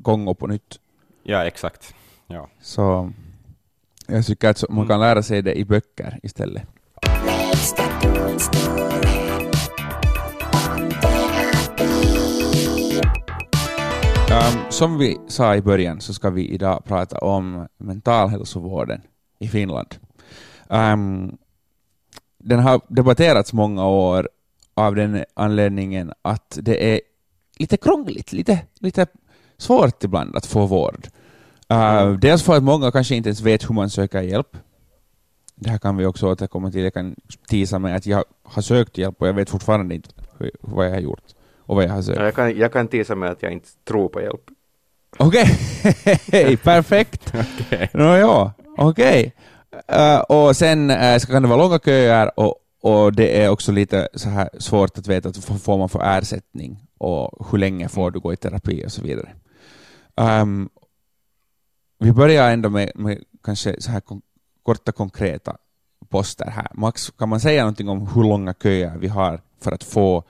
Kongo 0.04 0.34
på 0.34 0.48
nytt? 0.48 0.80
Ja, 1.24 1.46
exakt. 1.46 1.96
Ja. 2.28 2.50
Så 2.62 3.12
jag 4.08 4.26
tycker 4.26 4.50
att 4.50 4.70
man 4.70 4.88
kan 4.88 5.00
lära 5.00 5.24
sig 5.24 5.42
det 5.42 5.54
i 5.54 5.66
böcker 5.66 6.20
istället. 6.24 6.64
Um, 14.32 14.72
som 14.72 14.98
vi 14.98 15.18
sa 15.28 15.56
i 15.56 15.62
början 15.62 16.02
så 16.02 16.14
ska 16.14 16.30
vi 16.30 16.50
idag 16.50 16.86
prata 16.86 17.18
om 17.18 17.68
mentalhälsovården 17.78 19.02
i 19.40 19.48
Finland. 19.48 19.96
Um, 20.70 21.38
den 22.38 22.60
har 22.60 22.82
debatterats 22.88 23.54
många 23.54 23.88
år 23.88 24.30
av 24.74 24.96
den 24.96 25.24
anledningen 25.34 26.14
att 26.22 26.58
det 26.62 26.94
är 26.96 27.02
lite 27.58 27.78
krångligt, 27.78 28.34
lite, 28.34 28.60
lite 28.80 29.06
svårt 29.58 30.04
ibland 30.04 30.36
att 30.36 30.46
få 30.46 30.66
vård. 30.66 31.08
Uh, 31.74 32.12
dels 32.20 32.44
för 32.44 32.58
att 32.58 32.64
många 32.64 32.92
kanske 32.92 33.16
inte 33.16 33.30
ens 33.30 33.42
vet 33.42 33.70
hur 33.70 33.74
man 33.76 33.90
söker 33.90 34.22
hjälp. 34.22 34.58
Det 35.56 35.70
här 35.70 35.78
kan 35.78 35.98
vi 35.98 36.06
också 36.06 36.28
återkomma 36.32 36.72
till. 36.72 36.84
Jag 36.84 36.94
kan 36.94 37.16
tisa 37.48 37.80
med 37.80 37.96
att 37.96 38.06
jag 38.06 38.24
har 38.44 38.62
sökt 38.62 38.98
hjälp 38.98 39.22
och 39.22 39.28
jag 39.28 39.34
vet 39.34 39.50
fortfarande 39.50 39.96
inte 39.96 40.10
hur- 40.38 40.52
vad 40.62 40.86
jag 40.86 40.92
har 40.92 41.00
gjort 41.00 41.24
och 41.60 41.76
vad 41.76 41.86
jag 41.86 41.90
har 41.90 42.02
sökt. 42.02 42.18
Ja, 42.20 42.26
Jag 42.26 42.36
kan, 42.36 42.58
jag 42.58 42.74
kan 42.74 42.88
tisa 42.88 43.16
med 43.16 43.30
att 43.30 43.42
jag 43.44 43.52
inte 43.52 43.70
tror 43.88 44.10
på 44.10 44.22
hjälp. 44.22 44.42
Okej, 45.18 45.48
perfekt. 46.64 47.34
Okej. 47.62 47.90
Nå 47.94 48.16
ja, 48.18 48.52
okej. 48.78 49.26
Eh, 49.26 49.32
och 50.28 50.56
sen 50.56 50.92
uh, 50.92 51.18
så 51.18 51.28
kan 51.28 51.42
det 51.42 51.48
vara 51.50 51.62
långa 51.62 51.80
köer 51.80 52.40
och, 52.40 52.56
och 52.82 53.14
det 53.14 53.44
är 53.44 53.50
också 53.50 53.72
lite 53.72 54.08
så 54.14 54.30
här 54.30 54.50
svårt 54.60 54.98
att 54.98 55.08
veta 55.08 55.32
vad 55.48 55.62
får 55.62 55.78
man 55.78 55.90
för 55.90 56.18
ersättning 56.18 56.88
och 56.98 57.48
hur 57.52 57.58
länge 57.58 57.90
får 57.90 58.12
du 58.12 58.20
gå 58.20 58.34
i 58.34 58.38
terapi 58.38 58.86
och 58.86 58.92
så 58.92 59.02
vidare. 59.02 59.30
Ehm, 60.16 60.70
vi 62.00 62.12
börjar 62.12 62.52
ändå 62.52 62.70
med, 62.70 62.92
med 62.96 63.24
kanske 63.44 63.82
så 63.82 63.92
här 63.92 64.00
kon- 64.00 64.22
korta 64.64 64.92
konkreta 64.92 65.58
poster 66.10 66.50
här. 66.50 66.68
Max, 66.74 67.10
kan 67.10 67.30
man 67.30 67.40
säga 67.40 67.62
någonting 67.62 67.90
om 67.90 68.08
hur 68.08 68.24
långa 68.24 68.54
köer 68.54 68.98
vi 68.98 69.08
har 69.08 69.42
för 69.62 69.72
att 69.72 69.84
få 69.84 70.24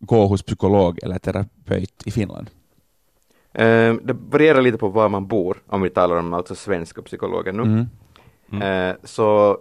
gå 0.00 0.26
hos 0.26 0.42
psykolog 0.42 0.98
eller 1.02 1.18
terapeut 1.18 2.02
i 2.06 2.10
Finland? 2.10 2.50
Eh, 3.52 3.94
det 3.94 4.16
varierar 4.30 4.62
lite 4.62 4.78
på 4.78 4.88
var 4.88 5.08
man 5.08 5.26
bor, 5.26 5.62
om 5.66 5.82
vi 5.82 5.90
talar 5.90 6.16
om 6.16 6.34
alltså 6.34 6.54
svenska 6.54 7.02
psykologer 7.02 7.52
nu. 7.52 7.62
Mm. 7.62 7.86
Eh, 8.52 8.96
så 9.04 9.58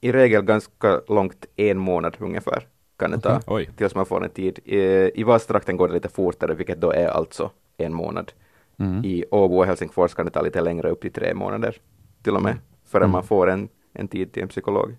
i 0.00 0.12
regel 0.12 0.42
ganska 0.42 1.00
långt, 1.08 1.46
en 1.56 1.78
månad 1.78 2.16
ungefär, 2.20 2.66
kan 2.98 3.10
det 3.10 3.18
ta 3.20 3.40
Oj. 3.46 3.70
tills 3.76 3.94
man 3.94 4.06
får 4.06 4.24
en 4.24 4.30
tid. 4.30 4.58
I, 4.64 5.10
i 5.20 5.22
Vasatrakten 5.22 5.76
går 5.76 5.88
det 5.88 5.94
lite 5.94 6.08
fortare, 6.08 6.54
vilket 6.54 6.80
då 6.80 6.92
är 6.92 7.06
alltså 7.08 7.50
en 7.76 7.94
månad. 7.94 8.32
Mm. 8.78 9.04
I 9.04 9.24
Åbo 9.30 9.56
och 9.58 9.66
Helsingfors 9.66 10.14
kan 10.14 10.24
det 10.24 10.30
ta 10.32 10.42
lite 10.42 10.60
längre, 10.60 10.90
upp 10.90 11.00
till 11.00 11.12
tre 11.12 11.34
månader 11.34 11.76
till 12.22 12.34
och 12.36 12.42
med, 12.42 12.56
förrän 12.86 13.02
Mm. 13.04 13.12
man 13.12 13.24
får 13.24 13.50
en, 13.50 13.68
en 13.92 14.08
tid 14.08 14.32
till 14.32 14.42
en 14.42 14.48
psykolog, 14.48 14.96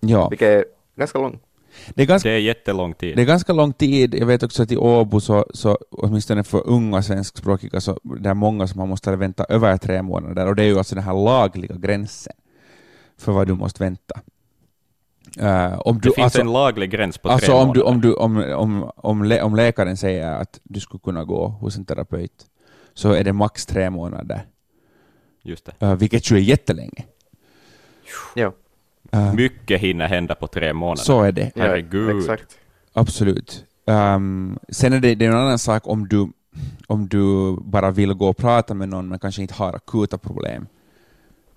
Ja, 0.00 0.28
vilket 0.28 0.48
är 0.48 0.64
ganska 0.96 1.18
lång. 1.18 1.38
det 1.94 2.02
är 2.02 2.06
ganska 2.06 2.28
Det 2.28 2.34
är 2.34 2.38
jättelång 2.40 2.94
tid. 2.94 3.16
Det 3.16 3.22
är 3.22 3.26
ganska 3.26 3.52
lång 3.52 3.72
tid. 3.72 4.14
Jag 4.14 4.26
vet 4.26 4.42
också 4.42 4.62
att 4.62 4.72
i 4.72 4.76
Åbo, 4.76 5.20
så, 5.20 5.46
så, 5.54 5.78
åtminstone 5.90 6.44
för 6.44 6.66
unga 6.66 7.02
svenskspråkiga, 7.02 7.80
så 7.80 7.98
det 8.20 8.28
är 8.30 8.34
många 8.34 8.66
som 8.66 8.80
har 8.80 8.86
måste 8.86 9.16
vänta 9.16 9.44
över 9.48 9.76
tre 9.76 10.02
månader 10.02 10.46
och 10.48 10.56
det 10.56 10.62
är 10.62 10.66
ju 10.66 10.78
alltså 10.78 10.94
den 10.94 11.04
här 11.04 11.24
lagliga 11.24 11.74
gränsen 11.76 12.32
för 13.18 13.32
vad 13.32 13.46
du 13.46 13.54
måste 13.54 13.82
vänta. 13.84 14.20
Eh, 15.38 15.78
om 15.78 15.94
du, 16.00 16.08
det 16.08 16.14
finns 16.14 16.24
alltså, 16.24 16.40
en 16.40 16.52
laglig 16.52 16.90
gräns 16.90 17.18
på 17.18 17.28
alltså 17.28 17.46
tre 17.46 17.54
om, 17.60 17.72
du, 17.72 17.82
om, 17.82 18.00
du, 18.00 18.14
om, 18.14 18.36
om, 18.36 18.90
om, 18.96 19.24
lä, 19.24 19.42
om 19.42 19.54
läkaren 19.56 19.96
säger 19.96 20.32
att 20.32 20.60
du 20.62 20.80
skulle 20.80 21.00
kunna 21.00 21.24
gå 21.24 21.48
hos 21.48 21.76
en 21.76 21.84
terapeut 21.84 22.46
så 22.94 23.12
är 23.12 23.24
det 23.24 23.32
max 23.32 23.66
tre 23.66 23.90
månader, 23.90 24.42
Just 25.42 25.64
det. 25.64 25.86
eh, 25.86 25.94
vilket 25.94 26.30
ju 26.30 26.36
är 26.36 26.40
jättelänge. 26.40 27.04
Ja, 28.34 28.52
Eh, 29.12 29.34
Mycket 29.34 29.80
hinner 29.80 30.08
hända 30.08 30.34
på 30.34 30.46
tre 30.46 30.72
månader. 30.72 31.02
så 31.02 31.22
är 31.22 31.32
det. 31.32 31.52
ja 31.54 31.62
Herregud. 31.62 32.18
exakt. 32.18 32.58
Absolut. 32.92 33.64
Ehm, 33.86 34.58
sen 34.68 34.92
är 34.92 35.00
det, 35.00 35.14
det 35.14 35.24
är 35.24 35.30
en 35.30 35.36
annan 35.36 35.58
sak 35.58 35.86
om 35.86 36.08
du, 36.08 36.28
om 36.86 37.08
du 37.08 37.56
bara 37.60 37.90
vill 37.90 38.12
gå 38.14 38.28
och 38.28 38.36
prata 38.36 38.74
med 38.74 38.88
någon 38.88 39.08
men 39.08 39.18
kanske 39.18 39.42
inte 39.42 39.54
har 39.54 39.72
akuta 39.72 40.18
problem. 40.18 40.66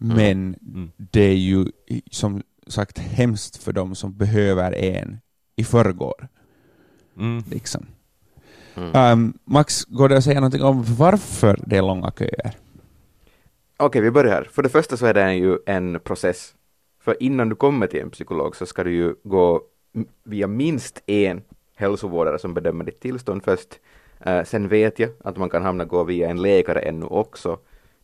Men 0.02 0.56
Mm. 0.62 0.92
det 0.98 1.22
är 1.22 1.36
ju 1.36 1.66
som 2.12 2.44
sagt 2.68 2.98
hemskt 2.98 3.64
för 3.64 3.74
dem 3.74 3.96
som 3.96 4.14
behöver 4.18 4.72
en 4.76 5.20
i 5.56 5.64
förrgår. 5.64 6.28
Mm. 7.18 7.44
Liksom. 7.52 7.86
Mm. 8.76 8.92
Ehm, 8.96 9.34
Max, 9.46 9.86
går 9.86 10.10
det 10.10 10.18
att 10.18 10.24
säga 10.24 10.40
någonting 10.40 10.64
om 10.64 10.84
varför 10.98 11.60
det 11.66 11.78
är 11.78 11.82
långa 11.82 12.12
köer? 12.12 12.52
Okej, 13.78 14.02
vi 14.02 14.12
börjar 14.12 14.32
här. 14.34 14.44
För 14.52 14.64
det 14.64 14.70
första 14.70 14.98
så 14.98 15.06
är 15.06 15.14
det 15.14 15.34
ju 15.34 15.58
en 15.66 16.00
process. 16.00 16.54
För 17.04 17.24
innan 17.24 17.50
du 17.50 17.56
kommer 17.56 17.88
till 17.88 18.00
en 18.00 18.10
psykolog 18.10 18.56
så 18.56 18.66
ska 18.66 18.84
du 18.84 18.92
ju 18.92 19.16
gå 19.24 19.62
via 20.24 20.48
minst 20.48 21.04
en 21.06 21.42
hälsovårdare 21.76 22.40
som 22.40 22.54
bedömer 22.54 22.84
ditt 22.86 23.00
tillstånd 23.00 23.44
först. 23.44 23.80
Eh, 24.20 24.44
sen 24.44 24.68
vet 24.68 25.00
jag 25.00 25.10
att 25.24 25.38
man 25.38 25.50
kan 25.50 25.64
hamna 25.64 25.86
gå 25.86 26.04
via 26.04 26.30
en 26.30 26.42
läkare 26.42 26.80
ännu 26.80 27.06
också. 27.06 27.60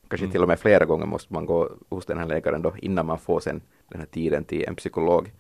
Kanske 0.09 0.27
till 0.27 0.41
och 0.41 0.47
med 0.47 0.59
flera 0.59 0.85
gånger 0.85 1.05
måste 1.05 1.33
man 1.33 1.45
gå 1.45 1.69
hos 1.89 2.05
den 2.05 2.17
här 2.17 2.25
läkaren 2.25 2.61
då 2.61 2.73
innan 2.77 3.05
man 3.05 3.19
får 3.19 3.39
sen 3.39 3.61
den 3.89 3.99
här 3.99 4.07
tiden 4.07 4.43
till 4.43 4.65
en 4.67 4.75
psykolog. 4.75 5.31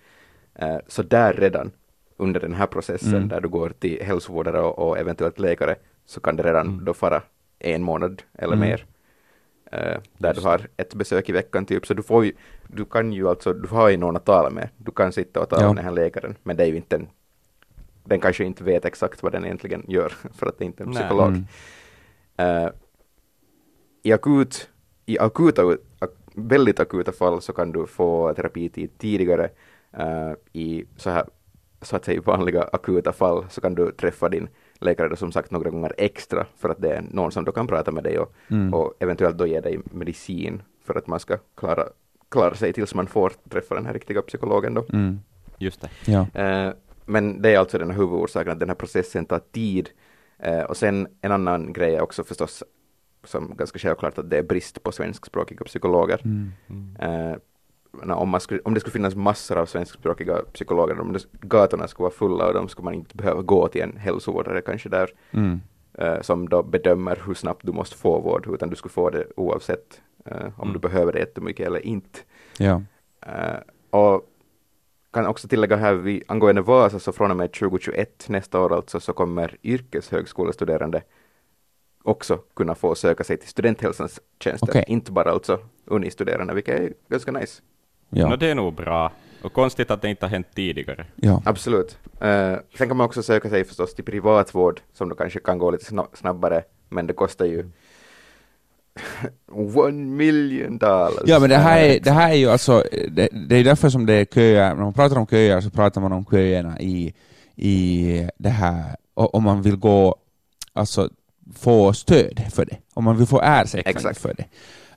Eh, 0.55 0.77
så 0.87 1.03
där 1.03 1.33
redan 1.33 1.71
under 2.17 2.39
den 2.39 2.53
här 2.53 2.67
processen 2.67 3.15
Mm. 3.15 3.27
där 3.27 3.41
du 3.41 3.47
går 3.47 3.69
till 3.69 4.01
hälsovårdare 4.03 4.61
och, 4.61 4.79
och 4.87 4.97
eventuellt 4.97 5.39
läkare 5.39 5.75
så 6.05 6.19
kan 6.19 6.35
det 6.35 6.43
redan 6.43 6.67
Mm. 6.67 6.85
då 6.85 6.93
fara 6.93 7.21
en 7.59 7.83
månad 7.83 8.23
eller 8.33 8.53
Mm. 8.55 8.69
mer. 8.69 8.85
Eh, 9.71 9.97
där 10.17 10.29
Just 10.29 10.41
du 10.41 10.47
har 10.47 10.67
ett 10.77 10.93
besök 10.95 11.29
i 11.29 11.31
veckan 11.31 11.65
typ, 11.65 11.85
så 11.87 11.93
du 11.93 12.03
får 12.03 12.25
ju, 12.25 12.31
du 12.67 12.85
kan 12.85 13.13
ju 13.13 13.27
alltså, 13.29 13.53
du 13.53 13.67
har 13.67 13.89
ju 13.89 13.97
någon 13.97 14.15
att 14.15 14.25
tala 14.25 14.49
med. 14.49 14.69
Du 14.77 14.91
kan 14.91 15.11
sitta 15.11 15.39
och 15.41 15.49
tala 15.49 15.61
Ja. 15.61 15.67
med 15.67 15.75
den 15.75 15.85
här 15.85 15.91
läkaren, 15.91 16.35
men 16.43 16.57
det 16.57 16.63
är 16.63 16.67
ju 16.67 16.75
inte 16.75 16.95
en, 16.95 17.07
den 18.03 18.19
kanske 18.19 18.43
inte 18.43 18.63
vet 18.63 18.85
exakt 18.85 19.23
vad 19.23 19.31
den 19.31 19.45
egentligen 19.45 19.85
gör, 19.87 20.09
för 20.33 20.45
att 20.47 20.57
det 20.57 20.65
inte 20.65 20.83
är 20.83 20.87
en 20.87 20.93
psykolog. 20.93 21.27
Mm. 21.27 21.45
Eh, 22.37 22.69
I 24.07 24.11
akut, 24.13 24.69
i 25.05 25.19
akuta, 25.19 25.61
ak, 25.99 26.11
väldigt 26.35 26.79
akuta 26.79 27.11
fall 27.11 27.41
så 27.41 27.53
kan 27.53 27.71
du 27.71 27.85
få 27.87 28.33
terapitid 28.33 28.97
tidigare. 28.97 29.49
Eh, 29.93 30.31
I 30.53 30.85
så 30.97 31.09
här, 31.09 31.25
så 31.81 31.95
att 31.95 32.05
säga 32.05 32.21
vanliga 32.21 32.63
akuta 32.63 33.13
fall 33.13 33.45
så 33.49 33.61
kan 33.61 33.75
du 33.75 33.91
träffa 33.91 34.29
din 34.29 34.47
läkare 34.79 35.07
då 35.09 35.15
som 35.15 35.31
sagt 35.31 35.51
några 35.51 35.69
gånger 35.69 35.93
extra 35.97 36.45
för 36.57 36.69
att 36.69 36.81
det 36.81 36.89
är 36.95 37.01
någon 37.11 37.31
som 37.31 37.45
då 37.45 37.51
kan 37.51 37.67
prata 37.67 37.91
med 37.91 38.03
dig 38.03 38.19
och, 38.19 38.33
Mm. 38.51 38.73
och 38.73 38.93
eventuellt 38.99 39.37
då 39.37 39.47
ge 39.47 39.59
dig 39.61 39.79
medicin 39.91 40.61
för 40.85 40.95
att 40.95 41.07
man 41.07 41.19
ska 41.19 41.37
klara, 41.55 41.83
klara 42.29 42.55
sig 42.55 42.73
tills 42.73 42.95
man 42.95 43.07
får 43.07 43.31
träffa 43.49 43.75
den 43.75 43.85
här 43.85 43.93
riktiga 43.93 44.21
psykologen 44.21 44.73
då. 44.73 44.85
Mm. 44.93 45.19
Just 45.57 45.81
det. 45.81 45.89
Ja. 46.05 46.27
Eh, 46.41 46.73
men 47.05 47.41
det 47.41 47.49
är 47.53 47.59
alltså 47.59 47.77
den 47.77 47.91
här 47.91 47.97
huvudorsaken, 47.97 48.51
att 48.51 48.59
den 48.59 48.69
här 48.69 48.75
processen 48.75 49.25
tar 49.25 49.41
tid. 49.51 49.89
Eh, 50.39 50.61
och 50.61 50.77
sen 50.77 51.07
en 51.21 51.31
annan 51.31 51.73
grej 51.73 51.95
är 51.95 52.01
också 52.01 52.23
förstås, 52.23 52.63
som 53.27 53.55
ganska 53.57 53.79
självklart, 53.79 54.17
att 54.17 54.29
det 54.29 54.37
är 54.37 54.43
brist 54.43 54.83
på 54.83 54.91
svenskspråkiga 54.91 55.63
psykologer. 55.65 56.21
Mm. 56.23 56.51
Eh, 56.99 57.37
na, 58.03 58.15
om, 58.15 58.29
man 58.29 58.41
skulle, 58.41 58.61
om 58.61 58.73
det 58.73 58.79
skulle 58.79 58.91
finnas 58.93 59.15
massor 59.15 59.57
av 59.57 59.65
svenskspråkiga 59.65 60.37
psykologer, 60.53 60.99
om 60.99 61.13
det, 61.13 61.19
gatorna 61.31 61.87
skulle 61.87 62.03
vara 62.03 62.13
fulla 62.13 62.47
och 62.47 62.53
de 62.53 62.67
skulle 62.69 62.85
man 62.85 62.93
inte 62.93 63.15
behöva 63.15 63.41
gå 63.41 63.67
till 63.67 63.81
en 63.81 63.97
hälsovårdare 63.97 64.61
kanske 64.61 64.89
där, 64.89 65.09
Mm. 65.31 65.61
eh, 65.93 66.21
som 66.21 66.49
då 66.49 66.63
bedömer 66.63 67.21
hur 67.25 67.33
snabbt 67.33 67.65
du 67.65 67.71
måste 67.71 67.97
få 67.97 68.19
vård, 68.19 68.47
utan 68.53 68.69
du 68.69 68.75
skulle 68.75 68.91
få 68.93 69.09
det 69.09 69.25
oavsett 69.35 70.01
eh, 70.25 70.45
om 70.45 70.61
Mm. 70.61 70.73
du 70.73 70.79
behöver 70.79 71.13
det 71.13 71.19
jättemycket 71.19 71.67
eller 71.67 71.85
inte. 71.85 72.19
Ja. 72.57 72.81
Eh, 73.21 73.59
och 73.89 74.21
kan 75.13 75.25
också 75.25 75.47
tillägga 75.47 75.75
här, 75.75 75.93
vi, 75.93 76.23
angående 76.27 76.61
Vasa, 76.61 76.99
så 76.99 77.11
från 77.11 77.31
och 77.31 77.37
med 77.37 77.51
2021, 77.53 78.25
nästa 78.29 78.59
år 78.59 78.75
alltså, 78.75 78.99
så 78.99 79.13
kommer 79.13 79.57
yrkeshögskolestuderande 79.63 81.01
också 82.07 82.37
kunna 82.55 82.75
få 82.75 82.95
söka 82.95 83.23
sig 83.23 83.37
till 83.37 83.49
studenthälsans 83.49 84.19
tjänster, 84.39 84.67
Okej. 84.69 84.83
inte 84.87 85.11
bara 85.11 85.31
alltså 85.31 85.59
unistuderande, 85.85 86.53
vilket 86.53 86.79
är 86.79 86.93
ganska 87.09 87.31
nice. 87.31 87.61
Ja. 88.09 88.29
Nå, 88.29 88.35
det 88.35 88.47
är 88.47 88.55
nog 88.55 88.73
bra. 88.73 89.11
Och 89.41 89.53
konstigt 89.53 89.91
att 89.91 90.01
det 90.01 90.09
inte 90.09 90.25
har 90.25 90.29
hänt 90.31 90.47
tidigare. 90.55 91.05
ja. 91.15 91.41
Absolut. 91.45 91.97
Eh, 92.21 92.53
sen 92.77 92.87
kan 92.87 92.97
man 92.97 93.05
också 93.05 93.23
söka 93.23 93.49
sig 93.49 93.63
förstås 93.63 93.95
till 93.95 94.03
privatvård, 94.05 94.81
som 94.93 95.09
då 95.09 95.15
kanske 95.15 95.39
kan 95.39 95.57
gå 95.59 95.71
lite 95.71 95.85
sna- 95.93 96.07
snabbare, 96.15 96.63
men 96.89 97.07
det 97.07 97.13
kostar 97.13 97.45
ju 97.45 97.65
one 99.75 99.91
million 100.15 100.77
dollars. 100.77 101.23
Ja, 101.25 101.39
men 101.39 101.49
det 101.49 101.55
här 101.57 101.79
är, 101.83 101.99
det 101.99 102.11
här 102.11 102.29
är 102.31 102.35
ju 102.35 102.49
alltså, 102.49 102.83
det, 103.11 103.29
det 103.49 103.55
är 103.55 103.63
därför 103.63 103.89
som 103.89 104.05
det 104.05 104.13
är 104.13 104.25
köer, 104.25 104.75
när 104.75 104.83
man 104.83 104.93
pratar 104.93 105.17
om 105.17 105.27
köer 105.27 105.61
så 105.61 105.69
pratar 105.69 106.01
man 106.01 106.11
om 106.11 106.25
köerna 106.25 106.79
i, 106.79 107.13
i 107.55 108.29
det 108.37 108.49
här, 108.49 108.95
o- 109.13 109.29
om 109.33 109.43
man 109.43 109.61
vill 109.61 109.75
gå, 109.75 110.15
alltså 110.73 111.09
få 111.55 111.93
stöd 111.93 112.41
för 112.53 112.65
det, 112.65 112.77
om 112.93 113.03
man 113.03 113.17
vill 113.17 113.27
få 113.27 113.41
ersättning 113.41 113.95
Exakt. 113.95 114.19
för 114.19 114.33
det. 114.33 114.45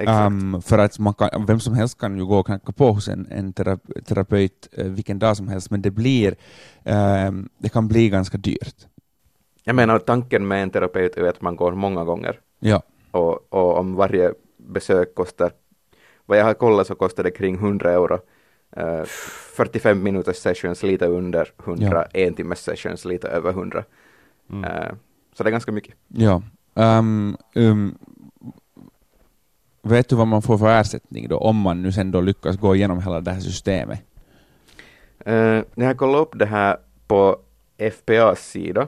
Um, 0.07 0.63
för 0.63 0.79
att 0.79 0.99
man 0.99 1.15
kan, 1.15 1.47
vem 1.47 1.61
som 1.61 1.75
helst 1.75 1.99
kan 1.99 2.17
ju 2.17 2.27
gå 2.27 2.39
och 2.39 2.47
knacka 2.47 2.73
på 2.73 2.93
hos 2.93 3.09
en, 3.09 3.27
en 3.31 3.53
terape- 3.53 4.05
terapeut 4.05 4.69
eh, 4.73 4.87
vilken 4.87 5.19
dag 5.19 5.37
som 5.37 5.49
helst, 5.49 5.71
men 5.71 5.83
det 5.83 5.91
blir, 5.91 6.37
ehm, 6.85 7.49
det 7.59 7.69
kan 7.69 7.89
bli 7.89 8.09
ganska 8.09 8.39
dyrt. 8.39 8.87
Jag 9.65 9.77
menar, 9.77 9.99
tanken 9.99 10.49
med 10.49 10.63
en 10.63 10.71
terapeut 10.71 11.17
är 11.17 11.29
att 11.29 11.43
man 11.43 11.57
går 11.57 11.73
många 11.73 12.05
gånger. 12.05 12.41
Ja. 12.59 12.83
Och, 13.11 13.53
och 13.53 13.79
om 13.79 13.95
varje 13.95 14.33
besök 14.57 15.15
kostar, 15.15 15.53
vad 16.27 16.39
jag 16.39 16.45
har 16.45 16.55
kollat 16.55 16.87
så 16.87 16.95
kostar 16.95 17.23
det 17.25 17.31
kring 17.31 17.55
100 17.55 17.93
euro. 17.93 18.19
Eh, 18.77 19.05
45 19.05 20.03
minuters 20.03 20.37
sessions 20.37 20.83
lite 20.83 21.07
under 21.07 21.49
100, 21.65 22.07
en 22.13 22.35
timmes 22.35 22.61
sessions 22.61 23.05
lite 23.05 23.29
över 23.29 23.51
100. 23.51 23.85
Mm. 24.51 24.65
Eh, 24.65 24.93
så 25.41 25.45
det 25.45 25.49
är 25.51 25.53
ganska 25.53 25.73
mycket. 25.73 25.95
Ja, 26.09 26.43
Um, 26.75 27.37
um, 27.55 27.99
vet 29.83 30.09
du 30.09 30.17
vad 30.17 30.27
man 30.27 30.43
får 30.43 30.59
för 30.59 30.81
ersättning 30.81 31.29
då, 31.29 31.39
om 31.39 31.57
man 31.57 31.83
nu 31.83 31.93
sen 31.93 32.11
då 32.11 32.21
lyckas 32.21 32.57
gå 32.57 32.75
igenom 32.77 33.03
hela 33.03 33.21
det 33.21 33.31
här 33.31 33.41
systemet? 33.41 34.01
Uh, 35.29 35.63
när 35.75 35.87
jag 35.87 35.97
kollar 35.97 36.19
upp 36.19 36.31
det 36.39 36.47
här 36.47 36.77
på 37.07 37.37
FPAs 37.79 38.39
sida, 38.51 38.87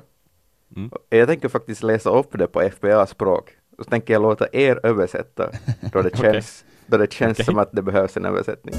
Mm. 0.76 0.90
jag 1.08 1.28
tänker 1.28 1.48
faktiskt 1.48 1.82
läsa 1.82 2.10
upp 2.10 2.38
det 2.38 2.46
på 2.46 2.60
FPA-språk, 2.70 3.50
så 3.78 3.84
tänker 3.84 4.12
jag 4.12 4.22
låta 4.22 4.46
er 4.52 4.80
översätta 4.82 5.50
då 5.92 6.02
det 6.02 6.16
känns, 6.18 6.64
då 6.86 6.96
det 6.96 7.12
känns 7.12 7.32
Okej. 7.36 7.44
som 7.44 7.58
att 7.58 7.72
det 7.72 7.82
behövs 7.82 8.16
en 8.16 8.24
översättning. 8.24 8.74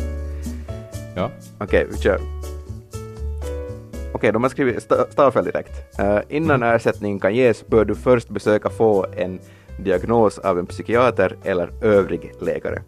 Ja. 1.16 1.32
Okej, 1.60 1.88
vi 1.92 1.98
kör. 1.98 2.43
Okej, 4.14 4.32
de 4.32 4.44
har 4.44 4.50
skrivit 4.50 4.78
sta- 4.90 5.12
stavfel 5.12 5.46
direkt. 5.46 6.00
Eh, 6.00 6.20
innan 6.30 6.64
ersättning 6.64 7.20
kan 7.20 7.36
ges 7.36 7.68
bör 7.68 7.86
du 7.86 7.96
först 7.96 8.30
besöka 8.30 8.70
få 8.70 9.06
en 9.18 9.40
diagnos 9.80 10.38
av 10.40 10.60
en 10.60 10.66
psykiater 10.66 11.36
eller 11.44 11.70
övrig 11.82 12.32
läkare 12.42 12.82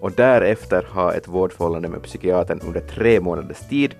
och 0.00 0.12
därefter 0.12 0.86
ha 0.90 1.12
ett 1.14 1.28
vårdförhållande 1.28 1.88
med 1.88 2.02
psykiatern 2.02 2.60
under 2.66 2.80
tre 2.80 3.20
månaders 3.20 3.60
tid, 3.68 3.94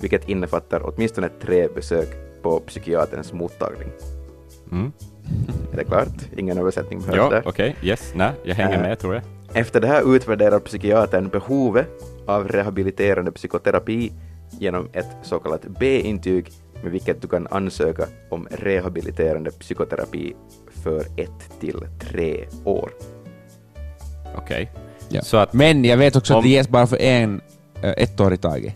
vilket 0.00 0.28
innefattar 0.28 0.80
åtminstone 0.84 1.28
tre 1.42 1.68
besök 1.74 2.08
på 2.42 2.60
psykiaterns 2.60 3.32
mottagning. 3.32 3.88
Mm. 4.72 4.92
Är 5.72 5.76
det 5.76 5.84
klart? 5.84 6.08
Ingen 6.36 6.58
översättning 6.58 7.00
behövs 7.00 7.16
Ja, 7.16 7.30
där. 7.30 7.42
okej, 7.46 7.76
yes, 7.82 8.12
nej, 8.14 8.32
jag 8.42 8.54
hänger 8.54 8.76
Äh. 8.76 8.82
med 8.82 8.98
tror 8.98 9.14
jag. 9.14 9.22
Efter 9.54 9.80
det 9.80 9.86
här 9.86 10.14
utvärderar 10.16 10.58
psykiatern 10.58 11.28
behovet 11.28 11.88
av 12.26 12.48
rehabiliterande 12.48 13.32
psykoterapi 13.32 14.12
genom 14.58 14.88
ett 14.92 15.06
så 15.22 15.38
kallat 15.38 15.62
B-intyg 15.80 16.50
med 16.82 16.92
vilket 16.92 17.22
du 17.22 17.28
kan 17.28 17.46
ansöka 17.50 18.06
om 18.30 18.48
rehabiliterande 18.50 19.50
psykoterapi 19.50 20.34
för 20.82 21.00
ett 21.16 21.60
till 21.60 21.86
tre 22.00 22.44
år. 22.64 22.90
Okej. 24.36 24.70
Ja. 25.08 25.22
Så 25.22 25.36
att, 25.36 25.52
Men 25.52 25.84
jag 25.84 25.96
vet 25.96 26.16
också 26.16 26.34
Om- 26.34 26.38
att 26.38 26.44
det 26.44 26.48
ges 26.50 26.68
bara 26.68 26.86
för 26.86 26.96
en, 26.96 27.40
eh, 27.82 27.90
ett 27.96 28.20
år 28.20 28.32
i 28.32 28.36
taget. 28.36 28.74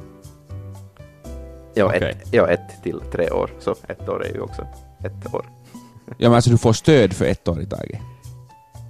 Ja, 1.74 1.84
Okej. 1.86 2.10
ett, 2.22 2.28
ja, 2.32 2.48
ett 2.48 2.82
till 2.82 3.00
tre 3.12 3.30
år, 3.30 3.50
så 3.58 3.74
ett 3.88 4.08
år 4.08 4.24
är 4.26 4.34
ju 4.34 4.40
också 4.40 4.66
ett 5.04 5.34
år. 5.34 5.44
Ja, 6.18 6.28
men 6.28 6.34
alltså 6.34 6.50
du 6.50 6.58
får 6.58 6.72
stöd 6.72 7.12
för 7.12 7.24
ett 7.24 7.48
år 7.48 7.60
i 7.60 7.66
taget. 7.66 8.00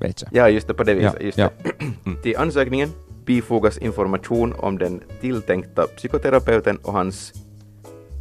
Vet 0.01 0.23
jag. 0.23 0.31
Ja, 0.33 0.49
just 0.49 0.69
det, 0.69 0.75
på 0.75 0.83
det 0.85 0.95
viset. 0.95 1.15
Ja, 1.21 1.25
just 1.27 1.39
ja. 1.39 1.49
Till 2.23 2.37
ansökningen 2.37 2.93
bifogas 3.25 3.79
information 3.79 4.55
om 4.59 4.79
den 4.79 5.03
tilltänkta 5.21 5.87
psykoterapeuten 5.87 6.77
och 6.77 6.93
hans, 6.93 7.33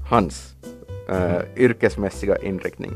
hans 0.10 0.56
eh, 1.10 1.42
yrkesmässiga 1.58 2.38
inriktning. 2.38 2.92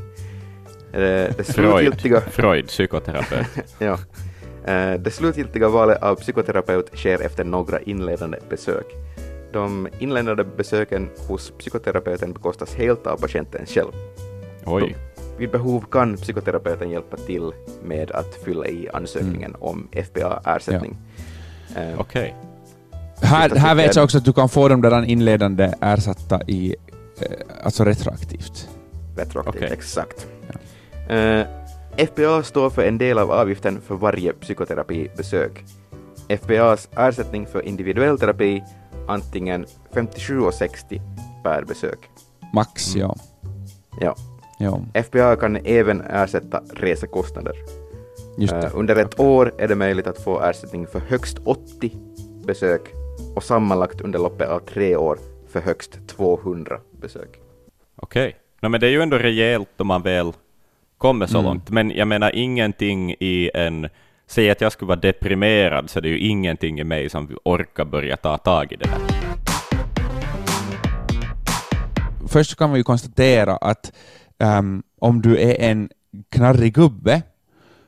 Eh, 0.93 0.99
det 1.37 1.47
slutgiltiga, 1.47 2.21
Freud, 2.31 2.67
psykoterapeut. 2.67 3.47
ja, 3.79 3.97
Eh, 4.67 4.93
det 4.99 5.11
slutgiltiga 5.11 5.69
valet 5.69 6.03
av 6.03 6.15
psykoterapeut 6.15 6.89
sker 6.93 7.21
efter 7.21 7.43
några 7.43 7.81
inledande 7.81 8.37
besök. 8.49 8.85
De 9.53 9.87
inledande 9.99 10.43
besöken 10.43 11.09
hos 11.27 11.51
psykoterapeuten 11.51 12.33
bekostas 12.33 12.75
helt 12.75 13.07
av 13.07 13.17
patienten 13.17 13.65
själv. 13.65 13.91
Oj. 14.65 14.95
Vid 15.37 15.51
behov 15.51 15.85
kan 15.91 16.15
psykoterapeuten 16.15 16.89
hjälpa 16.89 17.17
till 17.17 17.51
med 17.83 18.11
att 18.11 18.35
fylla 18.35 18.67
i 18.67 18.89
ansökningen 18.93 19.55
om 19.59 19.87
FPA-ersättning. 19.91 20.91
Eh, 20.91 21.16
Okej. 21.97 22.35
Här, 23.21 23.49
Sista 23.49 23.59
här 23.59 23.75
vet 23.75 23.95
jag 23.95 24.03
också 24.03 24.17
att 24.17 24.25
du 24.25 24.33
kan 24.33 24.49
få 24.49 24.67
dem 24.67 24.81
där 24.81 25.03
inledande 25.05 25.73
ersatta 25.81 26.41
i, 26.47 26.75
eh, 27.21 27.27
alltså 27.63 27.83
retroaktivt. 27.83 28.69
Retroaktivt, 29.17 29.55
Okej. 29.63 29.69
exakt. 29.73 30.27
Eh, 31.09 31.41
FPA 31.97 32.43
står 32.43 32.69
för 32.69 32.81
en 32.81 32.97
del 32.97 33.17
av 33.19 33.31
avgiften 33.31 33.81
för 33.81 33.95
varje 33.95 34.33
psykoterapibesök. 34.33 35.63
FPAs 36.27 36.89
ersättning 36.97 37.47
för 37.47 37.61
individuell 37.61 38.19
terapi 38.19 38.63
antingen 39.07 39.65
57,60 39.93 41.01
per 41.43 41.63
besök. 41.63 41.99
Max, 42.53 42.95
Mm. 42.95 43.07
ja. 43.07 43.15
Ja. 44.01 44.15
ja. 44.59 45.01
FPA 45.03 45.35
kan 45.35 45.55
även 45.65 46.01
ersätta 46.01 46.61
resekostnader. 46.73 47.53
Eh, 48.39 48.69
under 48.73 48.95
ett 48.95 49.19
år 49.19 49.53
är 49.57 49.67
det 49.67 49.75
möjligt 49.75 50.07
att 50.07 50.23
få 50.23 50.41
ersättning 50.41 50.87
för 50.87 50.99
högst 50.99 51.37
80 51.45 51.91
besök 52.45 52.81
och 53.35 53.43
sammanlagt 53.43 54.01
under 54.01 54.19
loppet 54.19 54.49
av 54.49 54.59
tre 54.59 54.95
år 54.95 55.19
för 55.49 55.61
högst 55.61 56.07
200 56.07 56.79
besök. 57.01 57.29
Okej. 57.95 58.35
No, 58.61 58.67
men 58.69 58.79
det 58.81 58.87
är 58.87 58.91
ju 58.91 59.01
ändå 59.01 59.17
rejält 59.17 59.81
om 59.81 59.87
man 59.87 60.01
väl 60.01 60.31
kommer 60.97 61.27
så 61.27 61.37
Mm. 61.37 61.45
långt. 61.49 61.69
Men 61.69 61.91
jag 61.91 62.07
menar 62.07 62.31
ingenting 62.35 63.11
i 63.19 63.51
en... 63.53 63.87
Säg 64.29 64.49
att 64.49 64.61
jag 64.61 64.71
skulle 64.71 64.87
vara 64.87 64.99
deprimerad, 64.99 65.89
så 65.89 65.99
det 65.99 66.07
är 66.07 66.11
ju 66.11 66.19
ingenting 66.19 66.79
i 66.79 66.83
mig 66.83 67.09
som 67.09 67.37
orkar 67.45 67.85
börja 67.85 68.17
ta 68.17 68.37
tag 68.37 68.71
i 68.71 68.75
det 68.75 68.85
där. 68.85 69.17
Först 72.27 72.55
kan 72.55 72.71
vi 72.71 72.77
ju 72.77 72.83
konstatera 72.83 73.55
att 73.57 73.91
ehm, 74.39 74.83
om 74.99 75.21
du 75.21 75.37
är 75.39 75.61
en 75.69 75.89
knarrig 76.29 76.73
gubbe 76.73 77.21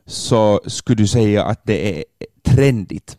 så 0.10 0.62
skulle 0.66 0.96
du 0.96 1.08
säga 1.08 1.44
att 1.46 1.62
det 1.64 2.00
är 2.00 2.04
trendigt 2.44 3.18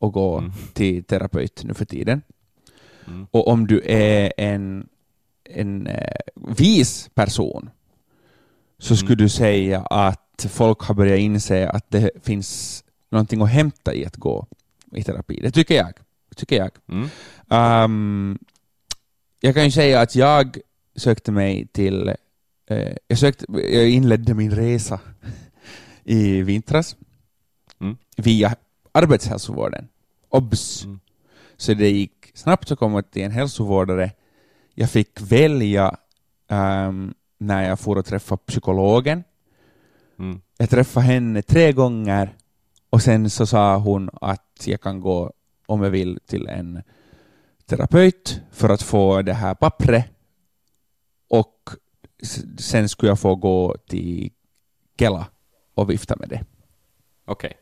att 0.00 0.12
gå 0.12 0.38
Mm. 0.38 0.52
till 0.72 1.04
terapeut 1.04 1.64
nu 1.64 1.74
för 1.74 1.84
tiden. 1.84 2.22
Mm. 3.06 3.26
Och 3.30 3.48
om 3.48 3.66
du 3.66 3.82
är 3.84 4.32
en, 4.36 4.88
en 5.44 5.86
eh, 5.86 6.16
vis 6.56 7.10
person 7.14 7.70
så 8.78 8.96
skulle 8.96 9.12
Mm. 9.14 9.24
du 9.24 9.28
säga 9.28 9.80
att 9.80 10.46
folk 10.50 10.80
har 10.80 10.94
börjat 10.94 11.18
inse 11.18 11.68
att 11.68 11.90
det 11.90 12.10
finns 12.22 12.84
någonting 13.10 13.42
att 13.42 13.50
hämta 13.50 13.94
i 13.94 14.06
att 14.06 14.16
gå 14.16 14.46
i 14.92 15.02
terapi. 15.02 15.40
Det 15.42 15.50
tycker 15.50 15.74
jag. 15.74 15.92
Tycker 16.36 16.56
jag. 16.56 16.70
Ehm, 17.50 18.38
jag 19.40 19.54
kan 19.54 19.64
ju 19.64 19.70
säga 19.70 20.00
att 20.00 20.14
jag 20.14 20.58
sökte 20.96 21.32
mig 21.32 21.66
till... 21.66 22.08
eh, 22.66 22.92
jag, 23.08 23.18
sökte, 23.18 23.46
jag 23.52 23.88
inledde 23.90 24.34
min 24.34 24.50
resa 24.50 25.00
i 26.08 26.42
vintras 26.42 26.96
Mm. 27.80 27.96
via 28.16 28.56
arbetshälsovården. 28.92 29.88
OBS. 30.28 30.84
Mm. 30.84 31.00
Så 31.56 31.74
det 31.74 31.90
gick 31.90 32.30
snabbt 32.34 32.70
att 32.72 32.78
komma 32.78 33.02
till 33.02 33.22
en 33.22 33.30
hälsovårdare. 33.30 34.10
Jag 34.74 34.90
fick 34.90 35.20
välja 35.20 35.96
ehm, 36.48 37.14
när 37.38 37.68
jag 37.68 37.80
får 37.80 37.98
att 37.98 38.06
träffa 38.06 38.36
psykologen. 38.36 39.24
Mm. 40.18 40.40
Jag 40.58 40.70
träffade 40.70 41.06
henne 41.06 41.42
tre 41.42 41.72
gånger 41.72 42.36
och 42.90 43.02
sen 43.02 43.30
så 43.30 43.46
sa 43.46 43.76
hon 43.76 44.10
att 44.20 44.62
jag 44.66 44.80
kan 44.80 45.00
gå 45.00 45.32
om 45.66 45.82
jag 45.82 45.90
vill 45.90 46.18
till 46.26 46.46
en 46.48 46.82
terapeut 47.66 48.40
för 48.52 48.68
att 48.68 48.82
få 48.82 49.22
det 49.22 49.34
här 49.34 49.54
pappret 49.54 50.04
och 51.28 51.70
sen 52.58 52.88
skulle 52.88 53.10
jag 53.10 53.20
få 53.20 53.34
gå 53.34 53.76
till 53.88 54.30
Kela 54.98 55.26
och 55.78 55.90
vifta 55.90 56.16
med 56.16 56.28
det. 56.28 56.40
Okej. 57.26 57.52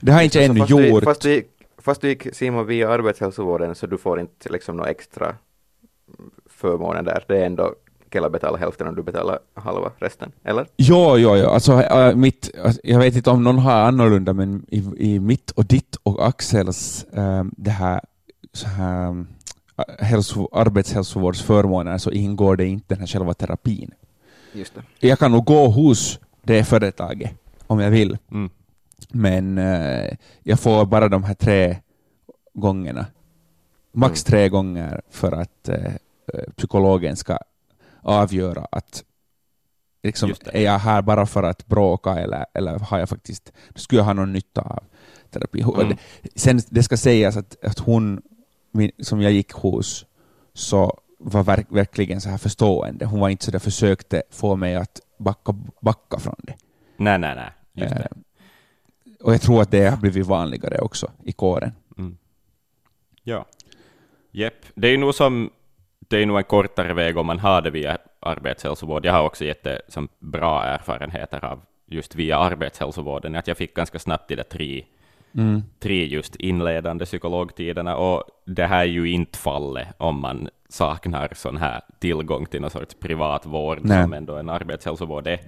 Det 0.00 0.12
har 0.12 0.18
jag 0.18 0.26
inte 0.26 0.38
Så 0.38 0.44
ännu 0.44 0.60
fast 0.60 0.68
du, 0.76 0.88
gjort. 0.88 1.04
fast, 1.04 1.20
du, 1.22 1.30
gick- 1.34 1.50
fast 1.78 2.00
du 2.00 2.08
gick 2.08 2.34
Simon 2.34 2.66
via 2.66 2.88
arbetshälsovården 2.90 3.74
så 3.74 3.86
du 3.86 3.98
får 3.98 4.20
inte 4.20 4.48
liksom 4.52 4.76
några 4.76 4.90
extra 4.90 5.34
förmåner 6.46 7.02
där. 7.02 7.24
Det 7.28 7.38
är 7.40 7.46
ändå 7.46 7.74
Kela 8.12 8.30
betalar 8.30 8.58
hälften 8.58 8.86
och 8.88 8.94
du 8.96 9.02
betalar 9.02 9.38
halva 9.54 9.92
resten, 9.98 10.32
eller? 10.44 10.66
Jo, 10.76 11.16
jo, 11.18 11.36
jo. 11.36 11.46
Alltså, 11.46 11.72
äh, 11.82 12.14
mitt, 12.16 12.50
alltså, 12.64 12.80
jag 12.84 12.98
vet 12.98 13.16
inte 13.16 13.30
om 13.30 13.44
någon 13.44 13.58
har 13.58 13.72
annorlunda, 13.80 14.32
men 14.32 14.66
i, 14.68 14.84
i 14.96 15.20
mitt 15.20 15.50
och 15.50 15.64
ditt 15.64 15.96
och 16.02 16.26
Axels 16.28 17.06
ähm, 17.12 17.54
det 17.56 17.70
här, 17.70 18.00
så 18.52 18.68
här 18.68 19.08
äh, 19.78 20.04
hälso, 20.06 20.48
arbetshälsovårdsförmåner 20.52 21.98
så 21.98 22.10
ingår 22.10 22.56
det 22.56 22.66
inte 22.66 22.94
den 22.94 22.98
här 22.98 23.06
själva 23.06 23.34
terapin. 23.34 23.90
Just 24.52 24.74
det. 24.74 25.08
Jag 25.08 25.18
kan 25.18 25.32
nog 25.32 25.44
gå 25.44 25.68
hos 25.68 26.18
det 26.42 26.64
företaget 26.64 27.30
om 27.68 27.80
jag 27.80 27.90
vill, 27.90 28.18
Mm. 28.30 28.50
men 29.08 29.58
äh, 29.58 30.14
jag 30.42 30.60
får 30.60 30.86
bara 30.86 31.08
de 31.08 31.24
här 31.24 31.34
tre 31.34 31.76
gångerna. 32.54 33.06
Max 33.92 34.24
Mm. 34.24 34.30
tre 34.30 34.48
gånger 34.48 35.00
för 35.10 35.32
att 35.32 35.68
äh, 35.68 35.92
psykologen 36.56 37.16
ska 37.16 37.38
avgöra 38.02 38.66
att 38.72 39.04
liksom, 40.02 40.34
är 40.44 40.62
jag 40.62 40.78
här 40.78 41.02
bara 41.02 41.26
för 41.26 41.42
att 41.42 41.66
bråka 41.66 42.10
eller, 42.18 42.46
eller 42.54 42.78
har 42.78 42.98
jag 42.98 43.08
faktiskt, 43.08 43.52
skulle 43.74 44.00
jag 44.00 44.04
ha 44.06 44.12
någon 44.12 44.32
nytta 44.32 44.60
av 44.60 44.84
terapi? 45.30 45.60
Mm. 45.60 45.96
Sen 46.36 46.60
det 46.70 46.82
ska 46.82 46.96
sägas 46.96 47.36
att, 47.36 47.64
att 47.64 47.78
hon 47.78 48.22
som 49.02 49.20
jag 49.22 49.32
gick 49.32 49.52
hos 49.52 50.06
så 50.54 51.00
var 51.18 51.42
verk, 51.42 51.66
verkligen 51.70 52.20
så 52.20 52.28
här 52.28 52.38
förstående. 52.38 53.06
Hon 53.06 53.20
var 53.20 53.28
inte 53.28 53.44
så 53.44 53.50
där 53.50 53.58
försökte 53.58 54.22
få 54.30 54.56
mig 54.56 54.76
att 54.76 55.00
backa, 55.18 55.54
backa 55.80 56.18
från 56.18 56.34
det. 56.38 56.54
Nej, 56.96 57.18
nej, 57.18 57.34
nej. 57.34 57.50
Det. 57.78 57.86
Eh, 57.86 58.06
och 59.20 59.32
jag 59.34 59.40
tror 59.40 59.62
att 59.62 59.70
det 59.70 59.88
har 59.90 59.96
blivit 59.96 60.26
vanligare 60.26 60.78
också 60.78 61.10
i 61.24 61.32
kåren. 61.32 61.72
Mm. 61.98 62.16
Ja. 63.22 63.46
Jepp. 64.30 64.66
Det 64.74 64.88
är 64.88 64.98
nog 64.98 65.14
som 65.14 65.50
det 65.98 66.22
är 66.22 66.26
nog 66.26 66.38
en 66.38 66.44
kortare 66.44 66.94
väg 66.94 67.16
om 67.16 67.26
man 67.26 67.38
har 67.38 67.62
det 67.62 67.70
via 67.70 67.98
arbetshälsovård. 68.20 69.06
Jag 69.06 69.12
har 69.12 69.22
också 69.22 69.44
jätte 69.44 69.82
som 69.88 70.08
bra 70.18 70.64
erfarenheter 70.64 71.44
av 71.44 71.60
just 71.86 72.14
via 72.14 72.38
arbetshälsovården, 72.38 73.36
att 73.36 73.46
jag 73.46 73.56
fick 73.56 73.74
ganska 73.74 73.98
snabbt 73.98 74.28
de 74.28 74.36
där 74.36 74.42
tre, 74.42 74.84
Mm. 75.32 75.62
tre 75.78 76.06
just 76.06 76.36
inledande 76.36 77.04
psykologtiderna, 77.04 77.96
och 77.96 78.24
det 78.44 78.66
här 78.66 78.80
är 78.80 78.84
ju 78.84 79.10
inte 79.10 79.38
fallet 79.38 79.88
om 79.98 80.20
man 80.20 80.48
saknar 80.68 81.32
sån 81.34 81.56
här 81.56 81.80
tillgång 81.98 82.46
till 82.46 82.60
någon 82.60 82.70
sorts 82.70 82.94
privat 82.94 83.46
vård 83.46 83.78
Nej. 83.82 84.02
som 84.02 84.12
ändå 84.12 84.36
en 84.36 84.48
arbetshälsovård 84.48 85.26
är. 85.26 85.40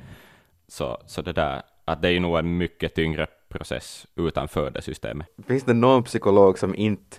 Så, 0.69 0.99
så 1.07 1.23
det 1.23 1.33
där, 1.33 1.63
att 1.93 2.03
det 2.03 2.09
är 2.09 2.13
ju 2.13 2.21
nog 2.21 2.39
en 2.39 2.57
mycket 2.57 2.95
tyngre 2.95 3.27
process 3.49 4.07
utanför 4.17 4.71
det 4.71 4.83
systemet. 4.83 5.27
Finns 5.47 5.65
det 5.65 5.75
någon 5.75 6.03
psykolog 6.03 6.59
som 6.59 6.75
inte, 6.75 7.17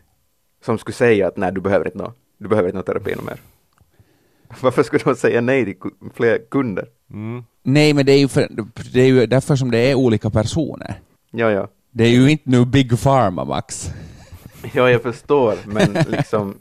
som 0.66 0.78
skulle 0.78 0.96
säga 0.96 1.28
att 1.28 1.38
nej, 1.38 1.52
du 1.52 1.62
behöver 1.62 1.86
inte 1.86 1.98
nå, 1.98 2.14
du 2.38 2.48
behöver 2.48 2.70
inte 2.70 2.78
nå 2.78 2.84
terapi 2.84 3.16
mer? 3.26 3.40
Varför 4.62 4.84
skulle 4.84 5.04
de 5.04 5.16
säga 5.16 5.42
nej 5.42 5.66
till 5.66 5.76
fler 6.14 6.40
kunder? 6.52 6.88
Mm. 7.10 7.44
Nej, 7.64 7.94
men 7.94 8.06
det 8.06 8.12
är, 8.12 8.20
ju 8.20 8.28
för, 8.28 8.48
det 8.94 9.02
är 9.02 9.08
ju 9.08 9.26
därför 9.26 9.56
som 9.56 9.72
det 9.72 9.78
är 9.78 9.96
olika 9.96 10.30
personer. 10.30 11.00
Ja, 11.32 11.52
ja. 11.52 11.68
Det 11.92 12.04
är 12.04 12.10
ju 12.10 12.32
inte 12.32 12.50
nu 12.50 12.66
Big 12.66 13.00
Pharma, 13.00 13.46
Max. 13.46 13.90
Ja, 14.74 14.90
jag 14.90 15.02
förstår, 15.02 15.56
men 15.66 15.94
liksom, 16.10 16.56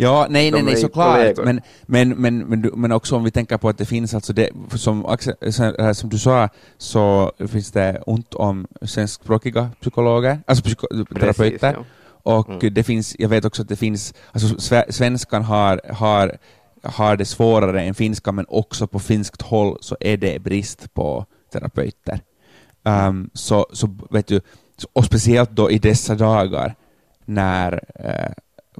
Ja, 0.00 0.26
nej, 0.30 0.50
nej, 0.50 0.62
nej, 0.62 0.76
såklart. 0.76 1.36
Men, 1.44 1.60
men, 1.86 2.08
men, 2.08 2.38
men, 2.38 2.60
men 2.74 2.92
också 2.92 3.16
om 3.16 3.24
vi 3.24 3.30
tänker 3.30 3.58
på 3.58 3.68
att 3.68 3.78
det 3.78 3.86
finns 3.86 4.14
alltså 4.14 4.32
det, 4.32 4.50
som, 4.74 5.06
Axel- 5.06 5.92
som 5.92 6.08
du 6.10 6.18
sa, 6.18 6.48
så 6.78 7.32
finns 7.48 7.72
det 7.72 8.02
ont 8.06 8.34
om 8.34 8.66
svenskspråkiga 8.82 9.70
psykologer, 9.80 10.40
alltså 10.46 10.64
psyko, 10.64 10.86
terapeuter. 11.20 11.72
Ja. 11.78 11.84
Och 12.22 12.48
Mm. 12.50 12.74
det 12.74 12.82
finns, 12.82 13.16
jag 13.18 13.28
vet 13.28 13.44
också 13.44 13.62
att 13.62 13.68
det 13.68 13.76
finns, 13.76 14.14
alltså 14.32 14.54
sve- 14.56 14.90
svenskan 14.90 15.42
har, 15.42 15.80
har, 15.92 16.36
har 16.82 17.16
det 17.16 17.24
svårare 17.24 17.82
än 17.82 17.94
finska, 17.94 18.32
men 18.32 18.46
också 18.48 18.86
på 18.86 18.98
finskt 18.98 19.42
håll 19.42 19.78
så 19.80 19.96
är 20.00 20.16
det 20.16 20.42
brist 20.42 20.94
på 20.94 21.26
terapeuter. 21.52 22.20
Um, 22.84 23.30
så, 23.34 23.66
så 23.72 23.88
vet 24.10 24.26
du, 24.26 24.40
och 24.92 25.04
speciellt 25.04 25.50
då 25.50 25.70
i 25.70 25.78
dessa 25.78 26.14
dagar 26.14 26.74
när 27.24 27.80
eh, 27.94 28.32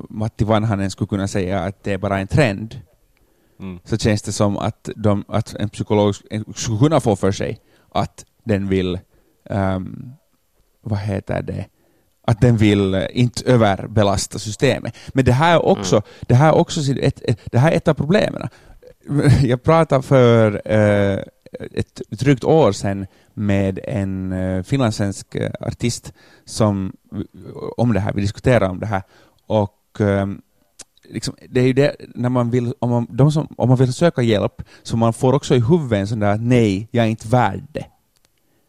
Matti 0.09 0.45
Vanhanen 0.45 0.91
skulle 0.91 1.09
kunna 1.09 1.29
säga 1.29 1.61
att 1.61 1.85
det 1.85 1.93
är 1.93 1.99
bara 1.99 2.19
en 2.19 2.27
trend, 2.27 2.81
Mm. 3.61 3.79
så 3.85 3.97
känns 3.99 4.23
det 4.23 4.33
som 4.33 4.57
att, 4.57 4.89
de, 4.97 5.25
att 5.29 5.55
en 5.55 5.69
psykolog 5.69 6.15
skulle 6.55 6.79
kunna 6.79 7.01
få 7.01 7.17
för 7.17 7.33
sig 7.33 7.61
att 7.93 8.25
den 8.45 8.69
vill, 8.69 8.99
ehm, 9.51 10.13
vad 10.83 10.99
heter 10.99 11.43
det, 11.43 11.67
att 12.27 12.41
den 12.41 12.57
vill 12.57 13.07
inte 13.13 13.45
överbelasta 13.51 14.39
systemet. 14.39 14.97
Men 15.15 15.25
det 15.25 15.33
här 15.33 15.55
är 15.55 15.67
också, 15.67 15.97
Mm. 15.97 16.05
det 16.21 16.35
här 16.35 16.49
är 16.49 16.55
också 16.55 16.81
ett, 16.93 17.23
det 17.53 17.59
här 17.59 17.73
är 17.73 17.77
ett 17.77 17.89
av 17.89 17.95
problemen. 17.95 18.49
Jag 19.43 19.63
pratade 19.63 20.03
för 20.03 20.63
eh, 20.65 21.19
ett 21.73 22.01
drygt 22.11 22.45
år 22.45 22.73
sedan 22.73 23.07
med 23.35 23.81
en 23.85 24.33
eh, 24.33 24.63
finlandssvensk 24.63 25.35
eh, 25.35 25.51
artist 25.61 26.13
som, 26.45 26.93
om 27.77 27.93
det 27.93 28.01
här, 28.01 28.13
vi 28.13 28.21
diskuterade 28.21 28.67
om 28.67 28.81
det 28.81 28.87
här. 28.87 29.03
Och 29.47 29.75
ehm, 30.01 30.41
liksom, 31.09 31.35
det 31.49 31.61
är 31.61 31.67
ju 31.67 31.73
det, 31.73 31.97
när 32.15 32.29
man 32.29 32.51
vill, 32.51 32.75
om 32.79 32.91
man, 32.91 33.07
de 33.11 33.33
som, 33.33 33.49
om 33.57 33.69
man 33.69 33.79
vill 33.79 33.93
söka 33.93 34.23
hjälp, 34.23 34.63
så 34.83 34.97
man 34.97 35.13
får 35.13 35.33
också 35.33 35.55
i 35.55 35.61
huvudet 35.61 35.99
en 35.99 36.07
sån 36.07 36.19
där 36.21 36.35
att 36.35 36.41
nej, 36.41 36.89
jag 36.91 37.05
är 37.05 37.09
inte 37.09 37.29
värd 37.29 37.63
det. 37.73 37.87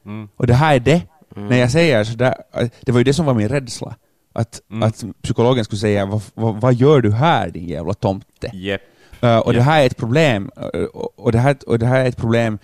Mm. 0.06 0.30
Och 0.36 0.48
det 0.48 0.54
här 0.54 0.76
är 0.76 0.80
det. 0.80 1.02
Mm. 1.36 1.48
När 1.50 1.58
jag 1.58 1.72
säger 1.72 2.04
sådär, 2.04 2.36
det 2.82 2.92
var 2.92 3.00
ju 3.00 3.04
det 3.04 3.14
som 3.14 3.26
var 3.26 3.34
min 3.34 3.50
rädsla. 3.50 3.96
Att, 4.34 4.62
Mm. 4.72 4.84
att 4.84 5.04
psykologen 5.22 5.64
skulle 5.66 5.80
säga 5.80 6.06
vad, 6.06 6.22
vad, 6.34 6.62
vad 6.62 6.74
gör 6.74 7.02
du 7.02 7.12
här 7.12 7.50
din 7.50 7.68
jävla 7.68 7.94
tomte? 7.94 8.52
Jep. 8.54 8.82
Uh, 9.24 9.38
och 9.38 9.54
Ja. 9.54 9.58
det 9.58 9.62
här 9.62 9.82
är 9.82 9.86
ett 9.86 9.98
problem. 9.98 10.52
uh, 10.76 10.84
och, 10.84 11.20
och, 11.20 11.32
det 11.32 11.40
här, 11.40 11.58
och 11.68 11.80
det 11.80 11.86
här 11.86 12.00
är 12.00 12.06
ett 12.06 12.18
problem 12.18 12.60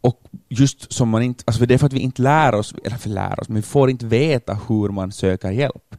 och 0.00 0.20
just 0.48 0.92
som 0.92 1.08
man 1.08 1.22
inte, 1.22 1.44
alltså 1.46 1.66
det 1.66 1.74
är 1.74 1.78
för 1.78 1.86
att 1.86 1.92
vi 1.92 2.00
inte 2.00 2.22
lär 2.22 2.54
oss, 2.54 2.74
eller 2.84 2.96
för 2.96 3.08
lär 3.10 3.40
oss, 3.40 3.48
men 3.48 3.56
vi 3.56 3.62
får 3.62 3.90
inte 3.90 4.06
veta 4.06 4.58
hur 4.68 4.88
man 4.88 5.12
söker 5.12 5.50
hjälp. 5.50 5.94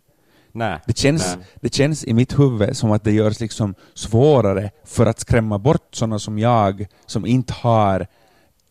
Nej. 0.60 0.80
Det 0.86 0.98
känns, 0.98 1.36
Nej. 1.36 1.46
det 1.62 1.74
känns 1.74 2.06
i 2.06 2.14
mitt 2.14 2.40
huvud 2.40 2.78
som 2.78 2.92
att 2.92 3.04
det 3.04 3.12
görs 3.12 3.40
liksom 3.40 3.76
svårare 3.94 4.70
för 4.86 5.06
att 5.06 5.20
skrämma 5.20 5.58
bort 5.58 5.88
sådana 5.96 6.20
som 6.20 6.40
jag, 6.40 6.88
som 7.06 7.26
inte 7.26 7.54
har, 7.54 8.08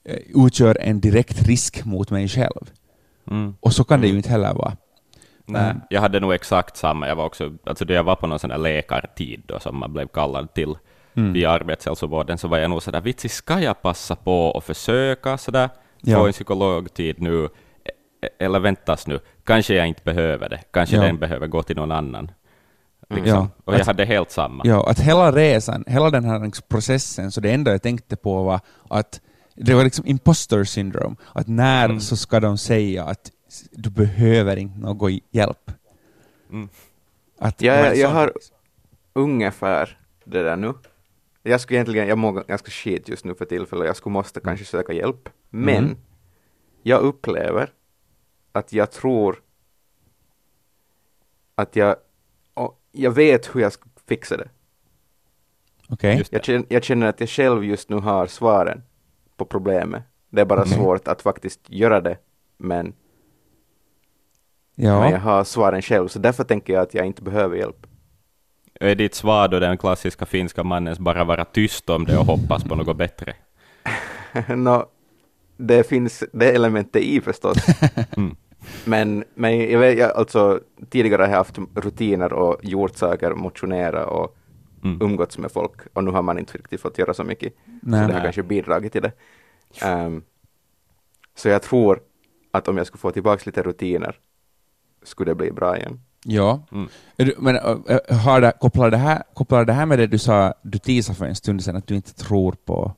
eh, 0.05 0.17
utgör 0.47 0.79
en 0.81 1.01
direkt 1.01 1.43
risk 1.43 1.85
mot 1.85 2.11
mig 2.11 2.29
själv. 2.29 2.71
Mm. 3.31 3.55
Och 3.61 3.73
så 3.73 3.85
kan 3.85 4.01
det 4.01 4.07
ju 4.07 4.11
Mm. 4.11 4.17
inte 4.19 4.31
heller 4.31 4.55
vara. 4.55 4.77
Nej, 5.47 5.71
Mm. 5.71 5.81
jag 5.91 6.01
hade 6.01 6.21
nog 6.21 6.33
exakt 6.35 6.77
samma. 6.77 7.09
Jag 7.09 7.17
var 7.17 7.25
också, 7.25 7.53
alltså 7.67 7.85
då 7.85 7.95
jag 7.95 8.05
var 8.05 8.17
på 8.17 8.27
någon 8.27 8.39
sån 8.39 8.51
där 8.51 8.59
läkartid 8.59 9.43
då, 9.47 9.61
som 9.61 9.77
man 9.79 9.93
blev 9.93 10.07
kallad 10.09 10.55
till 10.55 10.75
Mm. 11.17 11.33
via 11.33 11.51
arbetshälsovården, 11.51 12.39
så 12.39 12.49
var 12.49 12.59
jag 12.59 12.71
nog 12.71 12.83
sådär, 12.83 13.01
vitsi, 13.01 13.29
ska 13.29 13.61
jag 13.61 13.83
passa 13.83 14.17
på 14.17 14.47
och 14.47 14.65
försöka 14.65 15.39
sådär, 15.39 15.69
Ja. 16.01 16.17
få 16.19 16.27
en 16.27 16.33
psykologtid 16.33 17.17
nu, 17.23 17.49
eller 18.39 18.61
väntas 18.61 19.07
nu, 19.07 19.21
kanske 19.45 19.75
jag 19.75 19.87
inte 19.89 20.03
behöver 20.05 20.49
det, 20.49 20.61
kanske 20.71 20.97
Ja. 20.97 21.03
den 21.03 21.19
behöver 21.19 21.47
gå 21.47 21.63
till 21.63 21.77
någon 21.77 21.93
annan. 21.93 22.31
Mm. 23.11 23.23
Liksom. 23.25 23.39
Ja. 23.43 23.49
Och 23.65 23.73
jag 23.75 23.81
Att- 23.81 23.87
hade 23.87 24.05
helt 24.05 24.31
samma. 24.31 24.63
Ja, 24.67 24.91
att 24.91 24.99
hela 25.01 25.33
resan, 25.33 25.85
hela 25.87 26.11
den 26.11 26.25
här 26.25 26.69
processen, 26.69 27.31
så 27.31 27.41
det 27.41 27.51
enda 27.53 27.71
jag 27.71 27.83
tänkte 27.83 28.17
på 28.17 28.43
var 28.43 28.61
att 28.91 29.21
det 29.55 29.75
var 29.75 29.85
liksom 29.85 30.07
imposter 30.07 30.65
syndrome. 30.65 31.17
Att 31.33 31.49
när 31.49 31.85
Mm. 31.85 32.01
så 32.01 32.17
ska 32.17 32.41
de 32.41 32.59
säga 32.59 33.05
att 33.05 33.31
du 33.71 33.91
behöver 33.91 34.57
inte 34.57 34.79
någon 34.79 35.19
hjälp. 35.31 35.71
Mm. 36.51 36.69
Att, 37.39 37.63
jag, 37.63 37.97
jag 37.97 38.09
har 38.09 38.33
ungefär 39.13 39.99
det 40.25 40.43
där 40.43 40.57
nu. 40.57 40.75
Jag 41.43 41.61
skulle 41.61 41.77
egentligen, 41.77 42.09
jag 42.09 42.19
mår 42.19 42.33
ganska 42.49 42.71
skit 42.71 43.09
just 43.09 43.25
nu 43.25 43.35
för 43.35 43.45
tillfället, 43.45 43.87
jag 43.87 43.97
skulle 43.97 44.13
måste 44.13 44.41
kanske 44.41 44.65
söka 44.65 44.93
hjälp. 44.93 45.29
Men 45.51 45.77
Mm. 45.85 45.97
jag 46.83 47.01
upplever 47.01 47.71
att 48.59 48.73
jag 48.73 48.91
tror 48.91 49.43
att 51.55 51.77
jag, 51.77 51.97
jag 52.93 53.11
vet 53.11 53.55
hur 53.55 53.61
jag 53.61 53.73
ska 53.73 53.89
fixa 54.07 54.37
det. 54.37 54.49
Okej. 55.89 56.17
Just 56.19 56.33
Jag 56.33 56.65
jag 56.69 56.85
känner 56.85 57.07
att 57.07 57.21
jag 57.21 57.29
själv 57.29 57.65
just 57.65 57.89
nu 57.89 57.97
har 57.97 58.27
svaren 58.27 58.83
på 59.37 59.45
problemet. 59.45 60.03
Det 60.31 60.41
är 60.41 60.45
bara 60.45 60.61
Okej. 60.61 60.73
svårt 60.73 61.09
att 61.09 61.23
faktiskt 61.23 61.61
göra 61.67 62.01
det, 62.01 62.19
men, 62.57 62.87
men 64.75 64.87
Ja. 64.87 65.11
jag 65.11 65.19
har 65.19 65.45
svaren 65.45 65.83
själv, 65.83 66.09
så 66.09 66.19
därför 66.19 66.45
tänker 66.45 66.73
jag 66.73 66.83
att 66.83 66.95
jag 66.95 67.07
inte 67.07 67.23
behöver 67.23 67.57
hjälp. 67.57 67.87
Är 68.81 68.95
ditt 68.95 69.15
svar 69.15 69.49
då 69.49 69.59
den 69.59 69.79
klassiska 69.79 70.27
finska 70.27 70.65
mannens 70.65 70.99
bara 70.99 71.25
vara 71.25 71.45
tyst 71.45 71.91
om 71.91 72.05
det 72.05 72.19
och 72.19 72.27
hoppas 72.27 72.65
på 72.65 72.75
något 72.75 72.97
bättre? 72.97 73.35
Nå, 74.57 74.87
det 75.57 75.89
finns 75.89 76.25
det 76.33 76.51
elementet 76.51 77.03
i 77.03 77.21
förstås. 77.21 77.57
Mm. 78.17 78.37
Men, 78.85 79.25
men 79.35 79.71
jag 79.71 79.79
vet, 79.79 79.99
jag, 79.99 80.17
alltså, 80.17 80.61
tidigare 80.91 81.23
har 81.23 81.29
jag 81.29 81.37
haft 81.37 81.59
rutiner 81.75 82.33
och 82.33 82.65
gjort 82.65 82.97
saker, 82.97 83.35
motionera 83.35 84.07
och 84.07 84.35
Mm. 84.85 85.03
umgåtts 85.03 85.39
med 85.39 85.53
folk 85.53 85.73
och 85.93 86.05
nu 86.05 86.11
har 86.11 86.23
man 86.23 86.39
inte 86.39 86.59
riktigt 86.59 86.81
fått 86.81 86.99
göra 86.99 87.15
så 87.15 87.25
mycket. 87.25 87.53
Nej. 87.65 87.81
så 87.83 88.07
det 88.07 88.13
har 88.13 88.13
Nej. 88.13 88.23
kanske 88.23 88.43
bidragit 88.43 88.93
till 88.93 89.03
det. 89.03 89.13
Ehm, 89.83 90.23
så 91.35 91.49
jag 91.49 91.63
tror 91.63 92.01
att 92.51 92.69
om 92.69 92.77
jag 92.77 92.87
skulle 92.87 93.01
få 93.01 93.11
tillbaka 93.11 93.43
lite 93.47 93.63
rutiner 93.63 94.17
skulle 95.03 95.31
det 95.31 95.35
bli 95.35 95.53
bra 95.53 95.77
igen. 95.77 96.01
Ja. 96.25 96.63
Mm. 96.73 96.89
Men 97.39 97.55
har 98.25 98.41
det, 98.41 98.53
kopplar, 98.61 98.91
det 98.91 98.97
här, 98.97 99.23
kopplar 99.35 99.65
det 99.65 99.73
här 99.73 99.87
med 99.87 99.99
det 99.99 100.07
du 100.07 100.19
sa, 100.19 100.55
du 100.63 100.79
teasade 100.79 101.19
för 101.19 101.27
en 101.27 101.35
stund 101.35 101.65
sedan, 101.65 101.77
att 101.77 101.87
du 101.87 101.95
inte 101.95 102.15
tror 102.15 102.53
på... 102.65 102.93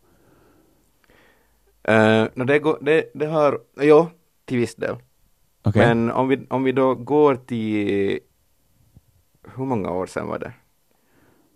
Uh, 1.88 2.26
no, 2.35 2.44
det, 2.44 2.59
går, 2.59 2.78
det, 2.80 3.11
det 3.14 3.26
har, 3.26 3.61
jo, 3.80 4.09
till 4.44 4.59
viss 4.59 4.74
del. 4.74 4.96
Okej? 5.62 5.87
Men 5.87 6.11
om 6.11 6.29
vi, 6.29 6.46
om 6.51 6.64
vi 6.64 6.73
då 6.73 6.94
går 6.94 7.35
till, 7.37 8.20
hur 9.57 9.64
många 9.64 9.90
år 9.90 10.07
sedan 10.07 10.27
var 10.29 10.38
det? 10.38 10.53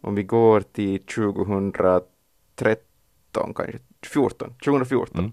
Om 0.00 0.14
vi 0.14 0.22
går 0.22 0.60
till 0.60 0.98
2013 1.02 3.54
kanske, 3.54 3.78
14, 4.02 4.54
2014, 4.64 5.32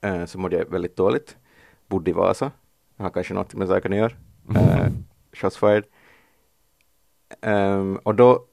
Mm. 0.00 0.20
eh, 0.20 0.26
så 0.26 0.38
mådde 0.38 0.56
jag 0.56 0.70
väldigt 0.70 0.96
dåligt. 0.96 1.36
Bodde 1.88 2.10
i 2.10 2.14
Vasa, 2.14 2.50
jag 2.96 3.04
har 3.04 3.10
kanske 3.10 3.34
något 3.34 3.54
med 3.54 3.68
saken 3.68 3.92
att 3.92 3.98
göra. 3.98 4.12
Eh, 4.56 4.86
shots 5.32 5.56
fired. 5.58 5.84
Ehm, 7.40 7.96
och 7.96 8.14
då 8.14 8.44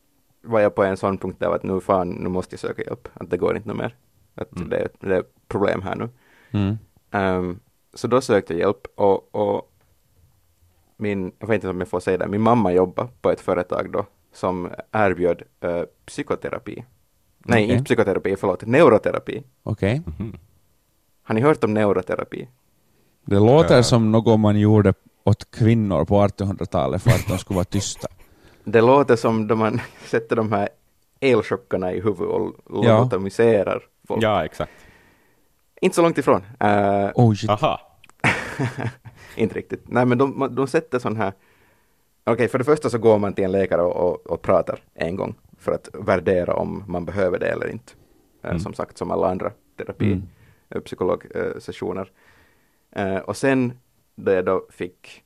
var 0.42 0.60
jag 0.60 0.76
på 0.76 0.84
en 0.84 0.98
sån 0.98 1.18
punkt 1.18 1.40
där 1.40 1.56
att 1.56 1.64
nu 1.64 1.80
fan, 1.82 2.10
nu 2.10 2.30
måste 2.30 2.54
jag 2.54 2.60
söka 2.60 2.82
hjälp, 2.84 3.08
att 3.14 3.30
det 3.30 3.38
går 3.38 3.56
inte 3.58 3.74
mer. 3.74 3.96
Att 4.36 4.56
Mm. 4.56 4.70
det, 4.70 4.88
det 5.00 5.16
är 5.16 5.24
problem 5.48 5.82
här 5.82 5.96
nu. 5.96 6.10
Mm. 6.52 6.78
Ehm, 7.12 7.60
så 7.94 8.08
då 8.08 8.22
sökte 8.22 8.54
jag 8.54 8.60
hjälp 8.60 8.88
och, 8.96 9.36
och 9.36 9.72
min, 10.98 11.32
jag 11.40 11.48
vet 11.48 11.56
inte 11.56 11.70
om 11.70 11.80
jag 11.80 11.88
får 11.88 12.00
säga 12.00 12.18
det, 12.18 12.28
min 12.28 12.42
mamma 12.42 12.74
jobbade 12.74 13.10
på 13.22 13.32
ett 13.32 13.42
företag 13.42 13.92
då 13.92 14.06
som 14.34 14.70
erbjöd 14.92 15.42
eh, 15.62 15.82
psykoterapi. 16.06 16.86
Nej, 17.46 17.64
Okej. 17.64 17.74
inte 17.76 17.84
psykoterapi, 17.86 18.36
förlåt, 18.36 18.66
neuroterapi. 18.66 19.44
Okej. 19.64 20.02
Mhm. 20.20 20.38
Har 21.24 21.36
ni 21.36 21.42
hört 21.42 21.64
om 21.64 21.74
neuroterapi? 21.74 22.48
Det 23.26 23.40
låter 23.40 23.76
Ja. 23.76 23.84
som 23.84 24.12
något 24.12 24.40
man 24.40 24.60
gjorde 24.60 24.94
åt 25.24 25.52
kvinnor 25.52 26.06
på 26.06 26.16
1800-talet 26.28 27.02
för 27.04 27.10
att 27.10 27.28
de 27.28 27.38
skulle 27.38 27.56
vara 27.56 27.66
tysta. 27.66 28.08
Det 28.64 28.82
låter 28.82 29.16
som 29.16 29.48
då 29.48 29.56
man 29.56 29.82
sätter 30.06 30.36
de 30.36 30.52
här 30.52 30.70
elchockarna 31.20 31.94
i 31.94 31.96
huvudet 32.02 32.28
och 32.28 32.54
lobotomiserar 32.70 33.84
folk. 34.08 34.24
Ja, 34.24 34.46
exakt. 34.46 34.72
Inte 35.84 35.96
så 35.96 36.02
långt 36.02 36.18
ifrån. 36.18 36.42
Eh, 36.60 37.12
Oh 37.16 37.34
shit. 37.34 37.50
Aha. 37.50 37.80
inte 39.36 39.56
riktigt. 39.56 39.84
Nej, 39.88 40.06
men 40.06 40.18
de, 40.18 40.48
de 40.56 40.68
sätter 40.68 41.00
sån 41.00 41.16
här... 41.18 41.34
Okej, 42.24 42.48
för 42.48 42.58
det 42.58 42.64
första 42.64 42.90
så 42.90 42.98
går 42.98 43.18
man 43.20 43.34
till 43.34 43.44
en 43.44 43.52
läkare 43.52 43.82
och, 43.82 43.96
och, 44.10 44.28
och 44.28 44.42
pratar 44.42 44.80
en 44.94 45.16
gång 45.16 45.36
för 45.58 45.72
att 45.72 45.90
värdera 45.94 46.54
om 46.54 46.84
man 46.88 47.06
behöver 47.06 47.40
det 47.40 47.48
eller 47.48 47.68
inte. 47.72 47.94
Eh, 48.44 48.50
Mm. 48.50 48.60
Som 48.60 48.74
sagt, 48.74 48.98
som 48.98 49.12
alla 49.12 49.28
andra 49.30 49.52
terapi, 49.78 50.06
Mm. 50.06 50.24
eh, 50.70 50.82
psykologsessioner. 50.82 52.12
Och 53.26 53.38
sen 53.38 53.74
då 54.16 54.32
jag 54.32 54.46
då 54.46 54.68
fick 54.70 55.24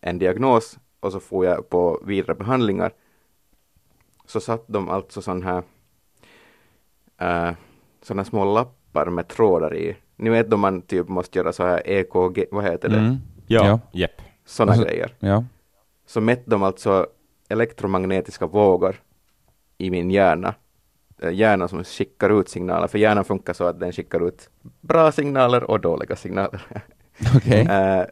en 0.00 0.18
diagnos 0.18 0.78
och 1.00 1.12
så 1.12 1.20
får 1.20 1.44
jag 1.46 1.68
på 1.68 2.02
vidare 2.06 2.34
behandlingar 2.34 2.92
så 4.26 4.40
satt 4.40 4.64
de 4.68 4.88
alltså 4.88 5.22
sån 5.22 5.42
här 5.42 5.62
uh, 7.22 7.56
såna 8.02 8.24
små 8.24 8.44
lappar 8.98 9.10
med 9.10 9.28
trådar 9.28 9.76
i. 9.76 9.96
Ni 10.16 10.30
vet 10.30 10.50
då 10.50 10.56
man 10.56 10.82
typ 10.82 11.08
måste 11.08 11.38
göra 11.38 11.52
så 11.52 11.62
här 11.64 11.82
EKG, 11.86 12.44
vad 12.50 12.64
heter 12.64 12.88
det? 12.88 12.98
Mm. 12.98 13.16
Ja, 13.46 13.66
Ja. 13.66 13.80
jepp. 13.92 14.22
Såna 14.44 14.72
Och 14.72 14.76
så- 14.78 14.84
grejer. 14.84 15.14
Ja. 15.18 15.44
Så 16.06 16.20
mätte 16.20 16.50
de 16.50 16.62
alltså 16.62 17.06
elektromagnetiska 17.48 18.46
vågor 18.46 18.96
i 19.78 19.90
min 19.90 20.10
hjärna. 20.10 20.54
Eh, 21.22 21.30
Hjärnan 21.32 21.68
som 21.68 21.84
skickar 21.84 22.40
ut 22.40 22.48
signaler, 22.48 22.86
för 22.88 22.98
hjärnan 22.98 23.24
funkar 23.24 23.52
så 23.52 23.64
att 23.64 23.80
den 23.80 23.92
skickar 23.92 24.28
ut 24.28 24.50
bra 24.80 25.12
signaler 25.12 25.70
och 25.70 25.80
dåliga 25.80 26.16
signaler. 26.16 26.60
Okej. 27.36 27.66
Eh, 27.70 28.04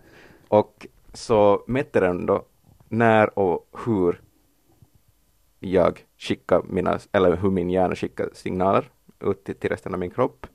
och 0.49 0.87
så 1.13 1.65
mätte 1.67 2.01
den 2.01 2.27
då 2.27 2.43
när 2.89 3.39
och 3.39 3.69
hur 3.87 4.21
jag 5.61 6.05
skickar 6.19 6.63
mina, 6.69 6.99
eller 7.13 7.37
hur 7.37 7.51
min 7.51 7.71
hjärna 7.71 7.95
skickar 7.95 8.29
signaler 8.33 8.91
ut 9.21 9.45
till, 9.45 9.55
till 9.55 9.71
resten 9.71 9.95
av 9.95 10.01
min 10.01 10.11
kropp. 10.11 10.47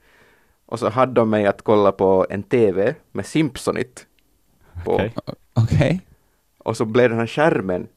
Och 0.72 0.80
så 0.80 0.90
hade 0.90 1.14
de 1.14 1.30
mig 1.30 1.46
att 1.46 1.62
kolla 1.62 1.92
på 1.92 2.26
en 2.30 2.44
TV 2.44 2.96
med 3.12 3.26
Simpsonit 3.26 4.08
på. 4.86 4.94
Okej. 4.94 5.14
Okej. 5.54 6.02
Och 6.58 6.78
så 6.78 6.86
blev 6.86 7.10
den 7.10 7.20
här 7.20 7.28
skärmen, 7.28 7.88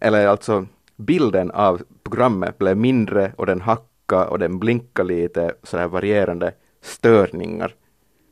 eller 0.00 0.26
alltså 0.26 0.66
bilden 0.96 1.50
av 1.50 1.82
programmet 2.02 2.58
blev 2.58 2.76
mindre 2.76 3.32
och 3.36 3.46
den 3.46 3.60
hackade 3.60 4.26
och 4.26 4.38
den 4.38 4.58
blinkade 4.58 5.08
lite 5.14 5.54
sådär 5.62 5.86
varierande 5.88 6.52
störningar 6.80 7.74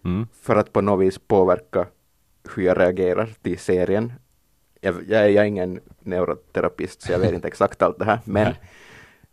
Mm. 0.05 0.27
för 0.43 0.57
att 0.57 0.73
på 0.73 0.81
något 0.81 1.07
vis 1.07 1.19
påverka 1.19 1.87
hur 2.55 2.63
jag 2.63 2.79
reagerar 2.79 3.29
till 3.43 3.59
serien. 3.59 4.13
Jag, 4.81 4.95
jag, 5.09 5.21
är- 5.25 5.29
jag 5.29 5.45
är 5.45 5.49
ingen 5.49 5.81
neuroterapist 6.01 7.03
så 7.03 7.13
jag 7.13 7.19
vet 7.19 7.33
inte 7.35 7.49
exakt 7.49 7.83
allt 7.83 7.99
det 7.99 8.05
här, 8.05 8.19
men 8.25 8.55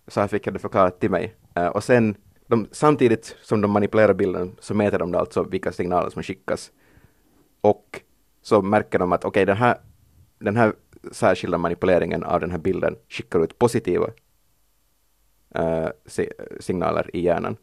så 0.07 0.19
här 0.19 0.27
fick 0.27 0.47
jag 0.47 0.53
det 0.53 0.59
förklarat 0.59 0.99
till 0.99 1.11
mig. 1.11 1.35
Eh, 1.55 1.67
och 1.67 1.83
sen 1.83 2.15
de, 2.47 2.67
samtidigt 2.71 3.35
som 3.41 3.61
de 3.61 3.71
manipulerar 3.71 4.13
bilden 4.13 4.55
så 4.59 4.73
mäter 4.73 4.99
de 4.99 5.15
alltså 5.15 5.43
vilka 5.43 5.71
signaler 5.71 6.09
som 6.09 6.23
skickas. 6.23 6.71
Och 7.61 8.01
så 8.41 8.61
märker 8.61 8.99
de 8.99 9.11
att 9.11 9.25
okej, 9.25 9.45
den, 9.45 9.57
här, 9.57 9.77
den 10.39 10.57
här 10.57 10.73
särskilda 11.11 11.57
manipuleringen 11.57 12.23
av 12.23 12.39
den 12.39 12.51
här 12.51 12.57
bilden 12.57 12.95
skickar 13.09 13.43
ut 13.43 13.59
positiva 13.59 14.07
si- 16.05 16.31
signaler 16.59 17.09
i 17.15 17.21
hjärnan. 17.21 17.57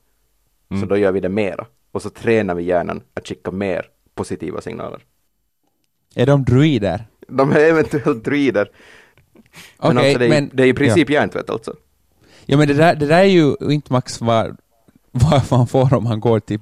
Så 0.68 0.74
Mm. 0.76 0.88
då 0.88 0.96
gör 0.96 1.12
vi 1.12 1.20
det 1.20 1.28
mera. 1.28 1.66
Och 1.92 2.02
så 2.02 2.10
tränar 2.10 2.54
vi 2.54 2.62
hjärnan 2.62 3.02
att 3.14 3.28
skicka 3.28 3.50
mer 3.50 3.90
positiva 4.14 4.60
signaler. 4.60 5.04
Är 6.14 6.26
de 6.26 6.44
druider? 6.44 7.04
De 7.28 7.52
är 7.52 7.60
eventuellt 7.60 8.24
druider. 8.24 8.70
Men 9.78 9.96
Okej, 9.96 10.06
alltså 10.08 10.18
det, 10.18 10.24
är, 10.24 10.28
men... 10.28 10.50
det 10.52 10.62
är 10.62 10.66
i 10.66 10.74
princip 10.74 11.10
hjärntvätt 11.10 11.50
alltså. 11.50 11.76
Ja, 12.46 12.56
men 12.56 12.68
det 12.68 12.74
där, 12.74 12.94
det 12.94 13.06
där 13.06 13.18
är 13.18 13.24
ju 13.24 13.54
inte 13.60 13.92
max 13.92 14.20
vad, 14.20 14.56
vad 15.14 15.42
man 15.50 15.66
får 15.66 15.94
om 15.94 16.04
man 16.04 16.20
går 16.20 16.40
till 16.40 16.60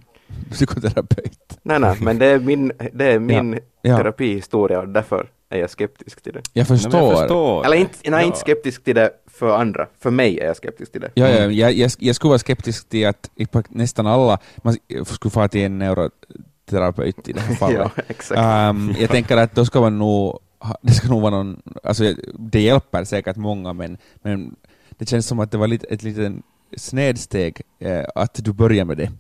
psykoterapeut. 0.51 1.59
Nej, 1.63 1.79
nej, 1.81 1.97
men 2.01 2.19
det 2.19 2.27
är 2.27 2.39
min, 2.39 2.73
det 2.93 3.05
är 3.13 3.19
min 3.19 3.59
Ja. 3.83 3.97
terapihistoria 3.97 4.81
och 4.81 4.89
därför 4.89 5.27
är 5.49 5.59
jag 5.59 5.71
skeptisk 5.71 6.23
till 6.23 6.33
det. 6.33 6.41
Jag 6.53 6.61
Nej, 6.71 6.79
förstår. 6.79 6.91
men 7.01 7.09
jag 7.09 7.19
förstår. 7.19 7.65
Eller 7.67 7.77
inte, 7.77 7.99
nej, 8.11 8.21
Ja. 8.21 8.27
inte 8.27 8.39
skeptisk 8.39 8.85
till 8.85 8.95
det 8.95 9.11
för 9.27 9.57
andra. 9.59 9.87
För 10.01 10.11
mig 10.11 10.39
är 10.41 10.47
jag 10.47 10.57
skeptisk 10.57 10.93
till 10.93 11.01
det. 11.01 11.11
Ja, 11.15 11.29
ja, 11.29 11.37
Mm. 11.39 11.53
jag, 11.57 11.73
jag, 11.73 11.91
jag 11.99 12.17
skulle 12.17 12.29
vara 12.29 12.39
skeptisk 12.39 12.89
till 12.89 13.07
att 13.07 13.31
nästan 13.69 14.07
alla 14.07 14.39
man 14.63 14.77
skulle 15.07 15.31
få 15.31 15.49
till 15.49 15.61
en 15.63 15.79
neuroterapeut 15.79 17.29
i 17.29 17.33
det 17.33 17.41
här 17.41 17.55
fallet. 17.61 17.79
ja, 17.97 18.03
exakt. 18.09 18.41
Ehm, 18.41 18.95
jag 19.01 19.11
tänker 19.17 19.37
att 19.37 19.55
då 19.55 19.65
ska 19.65 19.81
man 19.81 19.99
nog, 19.99 20.39
det 20.83 20.93
ska 20.93 21.09
nog 21.09 21.21
vara 21.23 21.31
någon, 21.37 21.63
alltså 21.83 22.15
det 22.39 22.61
hjälper 22.61 23.05
säkert 23.05 23.37
många 23.37 23.73
men, 23.73 23.99
men 24.23 24.55
det 24.99 25.09
känns 25.09 25.27
som 25.27 25.41
att 25.41 25.51
det 25.51 25.59
var 25.59 25.67
lite, 25.67 25.87
ett 25.87 26.03
litet 26.03 26.33
snedsteg 26.77 27.63
eh, 27.79 28.05
att 28.15 28.45
du 28.45 28.53
börjar 28.53 28.85
med 28.85 28.97
det. 28.97 29.13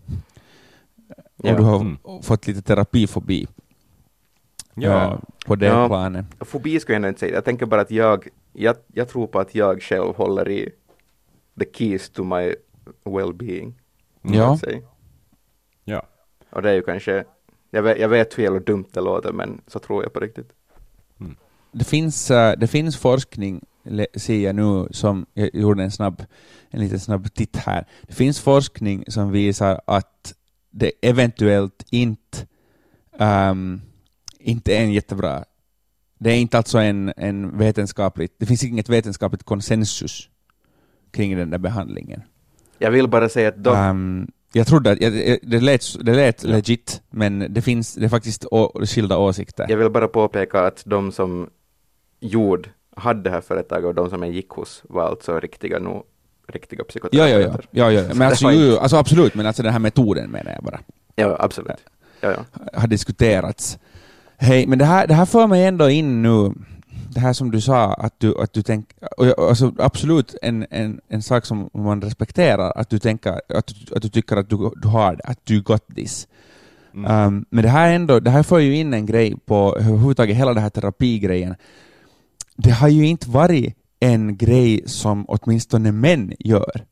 Och 1.36 1.48
Ja. 1.48 1.56
du 1.56 1.62
har 1.62 1.80
Mm. 1.80 1.98
fått 2.22 2.46
lite 2.46 2.62
terapifobi 2.62 3.46
Ja. 4.74 5.12
eh, 5.12 5.18
på 5.46 5.56
det 5.56 5.66
Ja. 5.66 5.86
planet. 5.88 6.26
Fobi 6.40 6.80
skulle 6.80 6.94
jag 6.94 6.96
ändå 6.96 7.08
inte 7.08 7.20
säga. 7.20 7.34
Jag 7.34 7.44
tänker 7.44 7.66
bara 7.66 7.80
att 7.80 7.90
jag, 7.90 8.28
jag, 8.52 8.76
jag 8.94 9.08
tror 9.08 9.26
på 9.26 9.38
att 9.40 9.54
jag 9.54 9.82
själv 9.82 10.14
håller 10.16 10.48
i 10.50 10.70
the 11.60 11.64
keys 11.72 12.10
to 12.10 12.24
my 12.24 12.54
well-being. 13.04 13.72
Mm. 14.24 14.38
Ja. 14.38 14.58
Ja. 15.84 16.02
Och 16.50 16.62
det 16.62 16.70
är 16.70 16.74
ju 16.74 16.82
kanske, 16.82 17.24
jag 17.70 17.82
vet, 17.82 17.98
jag 17.98 18.08
vet 18.08 18.38
hur 18.38 18.42
jävla 18.42 18.60
dumt 18.60 18.84
det 18.92 19.00
låter, 19.00 19.32
men 19.32 19.60
så 19.66 19.78
tror 19.78 20.02
jag 20.02 20.12
på 20.12 20.20
riktigt. 20.20 20.52
Det 21.72 21.84
finns, 21.84 22.30
eh, 22.30 22.58
det 22.58 22.66
finns 22.66 22.96
forskning, 22.96 23.64
ser 24.16 24.38
jag 24.38 24.54
nu, 24.54 24.88
som 24.90 25.26
jag 25.34 25.54
gjorde 25.54 25.82
en 25.82 25.90
snabb, 25.90 26.24
en 26.70 26.80
liten 26.80 27.00
snabb 27.00 27.34
titt 27.34 27.56
här. 27.56 27.86
Det 28.02 28.14
finns 28.14 28.40
forskning 28.40 29.04
som 29.08 29.32
visar 29.32 29.80
att 29.86 30.34
det 30.70 30.92
eventuellt 31.02 31.84
inte, 31.90 32.46
ehm, 33.18 33.80
inte 34.38 34.76
är 34.76 34.80
en 34.80 34.92
jättebra... 34.92 35.44
Det 36.18 36.30
är 36.30 36.36
inte 36.36 36.56
alltså 36.56 36.78
en, 36.78 37.12
en 37.16 37.58
vetenskapligt... 37.58 38.34
Det 38.38 38.46
finns 38.46 38.64
inget 38.64 38.88
vetenskapligt 38.88 39.42
konsensus 39.42 40.28
kring 41.10 41.36
den 41.36 41.50
där 41.50 41.58
behandlingen. 41.58 42.22
Jag 42.78 42.90
vill 42.90 43.08
bara 43.08 43.28
säga 43.28 43.48
att 43.48 43.64
de, 43.64 43.76
Ehm, 43.76 44.28
jag 44.52 44.66
trodde 44.66 44.90
att... 44.90 44.98
Det 45.42 45.60
lät, 45.60 46.04
det 46.04 46.14
lät 46.14 46.42
legit, 46.42 47.02
men 47.10 47.46
det 47.50 47.62
finns 47.62 47.94
det 47.94 48.04
är 48.04 48.08
faktiskt 48.08 48.44
å, 48.50 48.84
skilda 48.86 49.18
åsikter. 49.18 49.66
jag 49.68 49.76
vill 49.76 49.90
bara 49.90 50.08
påpeka 50.08 50.60
att 50.60 50.82
de 50.86 51.12
som 51.12 51.50
gjorde, 52.20 52.68
hade 52.96 53.22
det 53.22 53.30
här 53.30 53.40
företaget 53.40 53.86
och 53.86 53.94
de 53.94 54.10
som 54.10 54.22
jag 54.22 54.32
gick 54.32 54.48
hos 54.50 54.82
var 54.88 55.02
alltså 55.08 55.40
riktiga, 55.40 55.78
nog, 55.78 56.02
riktiga 56.48 56.78
Ja, 56.78 56.84
psykoterapeuter. 56.84 57.66
ja, 57.70 57.88
ja. 57.90 57.90
ja, 57.92 58.00
ja. 58.00 58.08
Men 58.08 58.18
Det 58.18 58.26
alltså, 58.26 58.50
ju, 58.52 58.78
alltså 58.78 58.96
absolut, 58.96 59.34
men 59.34 59.46
alltså 59.46 59.62
den 59.62 59.72
här 59.72 59.78
metoden 59.80 60.30
menar 60.30 60.52
jag 60.52 60.64
bara, 60.64 60.80
Ja, 61.16 61.36
absolut. 61.38 61.76
Ja, 62.20 62.30
ja. 62.30 62.60
har 62.80 62.86
diskuterats. 62.88 63.78
Hej, 64.36 64.66
men 64.66 64.78
det 64.78 64.84
här, 64.84 65.06
det 65.06 65.14
här 65.14 65.24
för 65.26 65.46
mig 65.46 65.64
ändå 65.64 65.90
in 65.90 66.22
nu, 66.22 66.52
det 67.14 67.20
här 67.20 67.32
som 67.32 67.50
du 67.50 67.60
sa, 67.60 67.92
att 67.94 68.14
du, 68.20 68.40
att 68.42 68.52
du 68.52 68.62
tänker, 68.62 68.96
alltså 69.48 69.72
absolut 69.78 70.34
en, 70.42 70.66
en, 70.70 71.00
en 71.08 71.22
sak 71.22 71.46
som 71.46 71.70
man 71.74 72.02
respekterar, 72.02 72.72
att 72.76 72.90
du 72.90 72.98
tänker, 72.98 73.40
att, 73.48 73.66
du- 73.66 73.94
att 73.96 74.02
du 74.02 74.08
tycker 74.08 74.36
att 74.36 74.50
du, 74.50 74.70
du 74.82 74.88
har 74.88 75.16
det, 75.16 75.22
att 75.24 75.38
du 75.44 75.60
got 75.62 75.86
this. 75.96 76.28
Mm. 76.94 77.26
Um, 77.26 77.44
men 77.50 77.62
det 77.62 77.68
här 77.70 77.92
ändå, 77.92 78.20
det 78.20 78.30
här 78.30 78.42
för 78.42 78.58
ju 78.58 78.76
in 78.76 78.94
en 78.94 79.06
grej 79.06 79.36
på 79.46 79.76
överhuvudtaget 79.78 80.36
hela 80.36 80.54
den 80.54 80.62
här 80.62 80.70
terapigrejen. 80.70 81.54
Det 82.56 82.70
har 82.70 82.88
ju 82.88 83.06
inte 83.06 83.30
varit 83.30 83.74
en 84.00 84.36
grej 84.36 84.82
som 84.86 85.24
åtminstone 85.28 85.92
män 85.92 86.32
gör. 86.38 86.84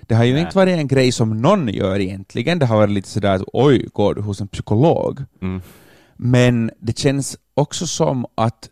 Det 0.00 0.14
har 0.14 0.24
ju 0.24 0.32
Nej. 0.32 0.42
inte 0.42 0.56
varit 0.56 0.78
en 0.78 0.88
grej 0.88 1.12
som 1.12 1.42
någon 1.42 1.68
gör 1.68 1.98
egentligen. 2.00 2.58
Det 2.58 2.66
har 2.66 2.76
varit 2.76 2.90
lite 2.90 3.08
sådär 3.08 3.34
att 3.34 3.42
oj, 3.52 3.88
går 3.92 4.14
du 4.14 4.20
hos 4.20 4.40
en 4.40 4.48
psykolog? 4.48 5.24
Mm. 5.42 5.60
Men 6.16 6.70
det 6.80 6.98
känns 6.98 7.36
också 7.54 7.86
som 7.86 8.26
att 8.34 8.70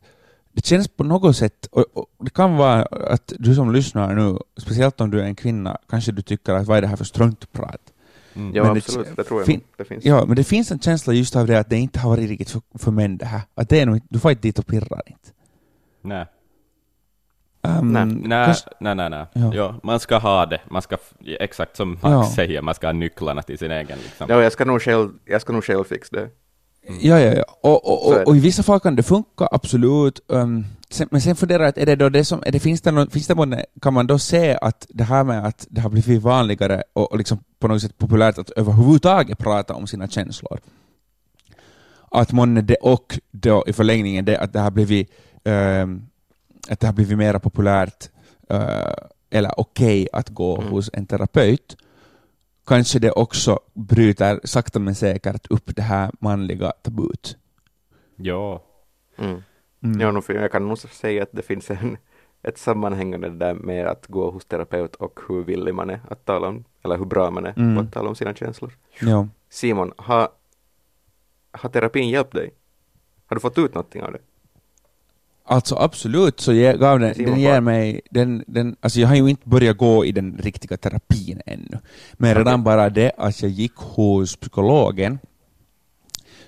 det 0.53 0.67
känns 0.67 0.89
på 0.89 1.05
något 1.05 1.37
sätt, 1.37 1.67
och, 1.73 1.85
och 1.95 2.25
det 2.25 2.31
kan 2.31 2.57
vara 2.57 2.83
att 2.83 3.33
du 3.39 3.55
som 3.55 3.73
lyssnar 3.73 4.15
nu, 4.15 4.39
speciellt 4.61 5.01
om 5.01 5.11
du 5.11 5.21
är 5.21 5.25
en 5.25 5.35
kvinna, 5.35 5.79
kanske 5.89 6.13
du 6.13 6.23
tycker 6.23 6.53
att 6.53 6.67
vad 6.67 6.77
är 6.79 6.83
det 6.83 6.89
här 6.89 6.97
för 6.97 7.05
struntprat? 7.05 7.81
Mm. 8.35 8.55
ja 8.55 8.65
Men 8.65 8.75
det- 8.75 8.79
absolut. 8.79 9.17
Det 9.17 9.25
tror 9.25 9.41
jag. 9.41 9.47
fin- 9.47 9.61
det 9.79 9.85
finns. 9.85 10.05
Ja, 10.05 10.25
men 10.27 10.37
det 10.37 10.45
finns 10.45 10.71
en 10.71 10.81
känsla 10.81 11.13
just 11.13 11.37
av 11.37 11.47
det 11.47 11.59
att 11.61 11.71
det 11.71 11.79
inte 11.79 11.99
har 11.99 12.11
varit 12.11 12.29
riktigt 12.29 12.51
för, 12.51 12.63
för 12.79 12.91
män 12.91 13.17
det 13.19 13.27
här. 13.27 13.41
Att 13.55 13.69
det 13.69 13.81
är 13.81 13.87
nog, 13.87 14.01
du 14.09 14.19
får 14.19 14.31
inte 14.31 14.43
dit 14.43 14.59
och 14.59 14.67
pirrar 14.67 15.03
inte. 15.07 15.29
Nej. 16.03 16.27
Um, 17.63 17.93
Nej. 17.93 18.05
Nej, 18.07 18.47
kanske- 18.47 18.71
nej, 18.81 18.95
nej, 18.95 19.11
nej. 19.11 19.27
Ja. 19.33 19.55
Ja. 19.55 19.75
man 19.83 20.01
ska 20.01 20.19
ha 20.19 20.47
det. 20.47 20.61
Man 20.71 20.83
ska, 20.83 20.97
exakt 21.41 21.77
som 21.77 21.91
Max 21.91 22.03
Ja. 22.03 22.33
säger, 22.37 22.63
man 22.63 22.75
ska 22.75 22.87
ha 22.87 22.93
nycklarna 22.93 23.43
till 23.43 23.59
sin 23.59 23.71
egen. 23.71 23.99
Liksom. 23.99 24.27
Ja, 24.31 24.43
jag 24.43 24.53
ska 24.53 24.65
nog 24.65 24.83
själv, 24.83 25.11
jag 25.25 25.41
ska 25.41 25.53
nog 25.53 25.65
själv 25.65 25.85
fixa 25.85 26.17
det. 26.17 26.29
Ja, 27.01 27.21
ja, 27.21 27.35
ja. 27.35 27.45
Och, 27.63 27.87
och, 27.87 28.09
och, 28.09 28.29
och 28.29 28.37
i 28.37 28.41
vissa 28.41 28.63
fall 28.63 28.81
kan 28.81 28.97
det 28.97 29.03
funka, 29.03 29.49
absolut. 29.53 30.21
Um, 30.29 30.67
sen, 30.91 31.09
men 31.11 31.21
sen 31.21 31.37
funderar 31.37 31.63
jag, 31.63 31.69
att 31.69 31.79
är 31.79 31.87
det 31.87 31.97
då 31.97 32.09
det 32.09 32.25
som, 32.25 32.43
är 32.47 32.53
det, 32.53 32.61
finns 32.61 32.81
det, 32.81 32.91
någon, 32.91 33.11
finns 33.11 33.27
det 33.27 33.35
månne, 33.35 33.65
kan 33.83 33.95
man 33.95 34.07
då 34.07 34.19
se 34.19 34.59
att 34.63 34.87
det 34.89 35.05
här 35.05 35.25
med 35.25 35.45
att 35.47 35.67
det 35.71 35.81
har 35.81 35.91
blivit 35.91 36.23
vanligare 36.23 36.83
och, 36.93 37.13
och 37.13 37.19
liksom 37.19 37.39
på 37.59 37.69
något 37.69 37.83
sätt 37.83 37.99
populärt 37.99 38.39
att 38.39 38.51
överhuvudtaget 38.51 39.39
prata 39.39 39.75
om 39.75 39.87
sina 39.87 40.09
känslor? 40.09 40.59
Att 42.11 42.33
månne 42.33 42.61
det 42.61 42.77
och 42.77 43.19
då 43.31 43.65
i 43.67 43.73
förlängningen 43.73 44.25
det 44.25 44.39
att 44.39 44.53
det 44.53 44.61
har 44.61 44.71
blivit, 44.71 45.11
att 46.70 46.81
det 46.81 46.87
har 46.87 46.92
blivit 46.92 47.18
mer 47.18 47.38
populärt 47.38 48.11
uh, 48.53 48.94
eller 49.31 49.61
okej 49.61 50.09
att 50.12 50.29
gå 50.29 50.57
Mm. 50.59 50.70
hos 50.72 50.90
en 50.92 51.07
terapeut. 51.07 51.76
kanske 52.66 52.98
det 52.98 53.11
också 53.12 53.61
bryter 53.74 54.40
sakta 54.44 54.79
men 54.79 54.94
säkert 54.94 55.46
upp 55.50 55.76
det 55.76 55.83
här 55.83 56.11
manliga 56.20 56.72
tabut. 56.83 57.37
Ja. 58.16 58.62
Mm. 59.18 59.42
Mm. 59.83 60.00
Ja, 60.00 60.20
för 60.22 60.35
jag 60.35 60.53
kan 60.53 60.68
nog 60.68 60.79
säga 60.79 61.22
att 61.22 61.29
det 61.33 61.42
finns 61.42 61.70
en, 61.70 61.96
ett 62.42 62.59
sammanhängande 62.59 63.29
där 63.31 63.55
med 63.55 63.87
att 63.87 64.07
gå 64.07 64.31
hos 64.31 64.44
terapeut 64.44 64.94
och 64.94 65.20
hur 65.29 65.44
villig 65.44 65.74
man 65.74 65.90
är 65.90 66.00
att 66.09 66.24
tala 66.24 66.48
om, 66.48 66.64
eller 66.85 66.96
hur 66.98 67.05
bra 67.05 67.31
man 67.31 67.46
är 67.46 67.55
Mm. 67.57 67.74
på 67.76 67.81
att 67.83 67.92
tala 67.92 68.09
om 68.09 68.14
sina 68.14 68.35
känslor. 68.35 68.72
Ja. 69.00 69.29
Simon, 69.48 69.92
har, 69.96 70.29
har 71.53 71.68
terapin 71.68 72.09
hjälpt 72.09 72.33
dig? 72.35 72.50
Har 73.26 73.35
du 73.37 73.40
fått 73.40 73.59
ut 73.59 73.74
någonting 73.74 74.03
av 74.03 74.12
det? 74.12 74.18
Alltså 75.51 75.77
absolut 75.77 76.41
så 76.41 76.53
ge, 76.53 76.77
gav 76.77 77.01
den, 77.01 77.15
Simon 77.15 77.31
den 77.33 77.41
ger 77.41 77.61
mig, 77.61 78.01
den, 78.11 78.45
den, 78.47 78.77
alltså 78.81 79.01
jag 79.01 79.09
har 79.09 79.15
ju 79.15 79.29
inte 79.29 79.49
börjat 79.49 79.77
gå 79.77 80.05
i 80.05 80.13
den 80.13 80.39
riktiga 80.43 80.77
terapin 80.77 81.41
ännu. 81.47 81.79
Men 82.13 82.35
redan 82.35 82.65
bara 82.65 82.91
det 82.91 83.13
att 83.19 83.43
jag 83.43 83.51
gick 83.51 83.75
hos 83.77 84.37
psykologen, 84.37 85.19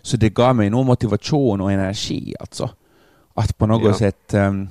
så 0.03 0.17
det 0.17 0.29
gav 0.31 0.57
mig 0.57 0.71
nog 0.71 0.87
motivation 0.87 1.61
och 1.61 1.73
energi 1.73 2.35
alltså. 2.41 2.71
Att 3.35 3.59
på 3.59 3.67
något 3.67 3.83
Ja. 3.93 3.95
sätt, 3.99 4.35
ehm, 4.35 4.69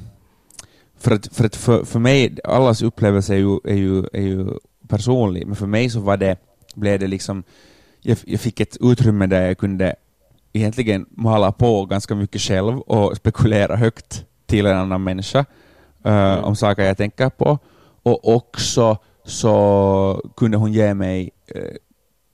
för 0.98 1.12
att, 1.16 1.28
för, 1.36 1.46
att 1.46 1.56
för, 1.56 1.84
för 1.84 2.00
mig, 2.00 2.38
allas 2.44 2.82
upplevelse 2.82 3.34
är 3.34 3.38
ju, 3.38 3.60
är, 3.64 3.76
ju, 3.76 4.06
är 4.14 4.22
ju 4.22 4.48
personlig, 4.88 5.48
men 5.48 5.56
för 5.56 5.68
mig 5.68 5.90
så 5.90 6.00
var 6.00 6.18
det, 6.18 6.38
blev 6.76 7.00
det 7.00 7.08
liksom, 7.08 7.44
jag, 8.02 8.18
jag 8.26 8.40
fick 8.40 8.60
ett 8.60 8.78
utrymme 8.82 9.28
där 9.28 9.48
jag 9.48 9.58
kunde 9.58 9.96
egentligen 10.54 11.06
mala 11.12 11.52
på 11.52 11.86
ganska 11.86 12.16
mycket 12.16 12.42
själv 12.42 12.80
och 12.80 13.18
spekulera 13.18 13.76
högt 13.76 14.26
till 14.46 14.66
en 14.66 14.78
annan 14.78 15.04
människa 15.04 15.46
eh, 16.04 16.44
om 16.44 16.56
saker 16.56 16.84
jag 16.84 16.98
tänker 16.98 17.30
på. 17.30 17.58
Och 18.04 18.36
också 18.36 18.98
så 19.26 20.22
kunde 20.38 20.58
hon 20.58 20.74
ge 20.74 20.94
mig, 20.94 21.30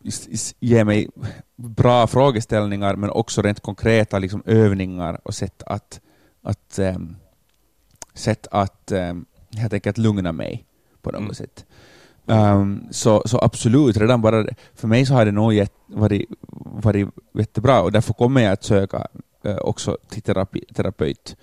s- 0.05 0.55
ge 0.59 0.83
mig 0.83 1.09
bra 1.55 2.07
frågeställningar 2.07 2.95
men 2.95 3.09
också 3.09 3.41
rent 3.41 3.59
konkreta 3.59 4.19
liksom, 4.19 4.43
övningar 4.45 5.19
och 5.23 5.33
sätt 5.35 5.63
att, 5.65 6.01
att, 6.43 6.79
ehm, 6.79 7.15
sätt 8.13 8.47
att 8.51 8.91
um, 8.91 9.25
helt 9.57 9.73
enkelt 9.73 9.97
lugna 9.97 10.31
mig 10.31 10.65
på 11.01 11.11
något 11.11 11.21
Mm. 11.21 11.33
sätt. 11.33 11.65
Um, 12.25 12.87
så, 12.91 13.23
så 13.25 13.39
absolut, 13.41 13.97
redan 13.97 14.21
bara 14.21 14.45
för 14.75 14.87
mig 14.87 15.05
så 15.05 15.13
har 15.13 15.25
det 15.25 15.31
nog 15.31 15.53
gett, 15.53 15.73
varit, 15.87 16.29
varit 16.81 17.07
jättebra 17.33 17.81
och 17.81 17.91
därför 17.91 18.13
kommer 18.13 18.41
jag 18.41 18.53
att 18.53 18.63
söka 18.63 19.07
eh, 19.43 19.57
också 19.57 19.97
till 20.09 20.21
terapi, 20.21 20.63
terapeut. 20.75 21.35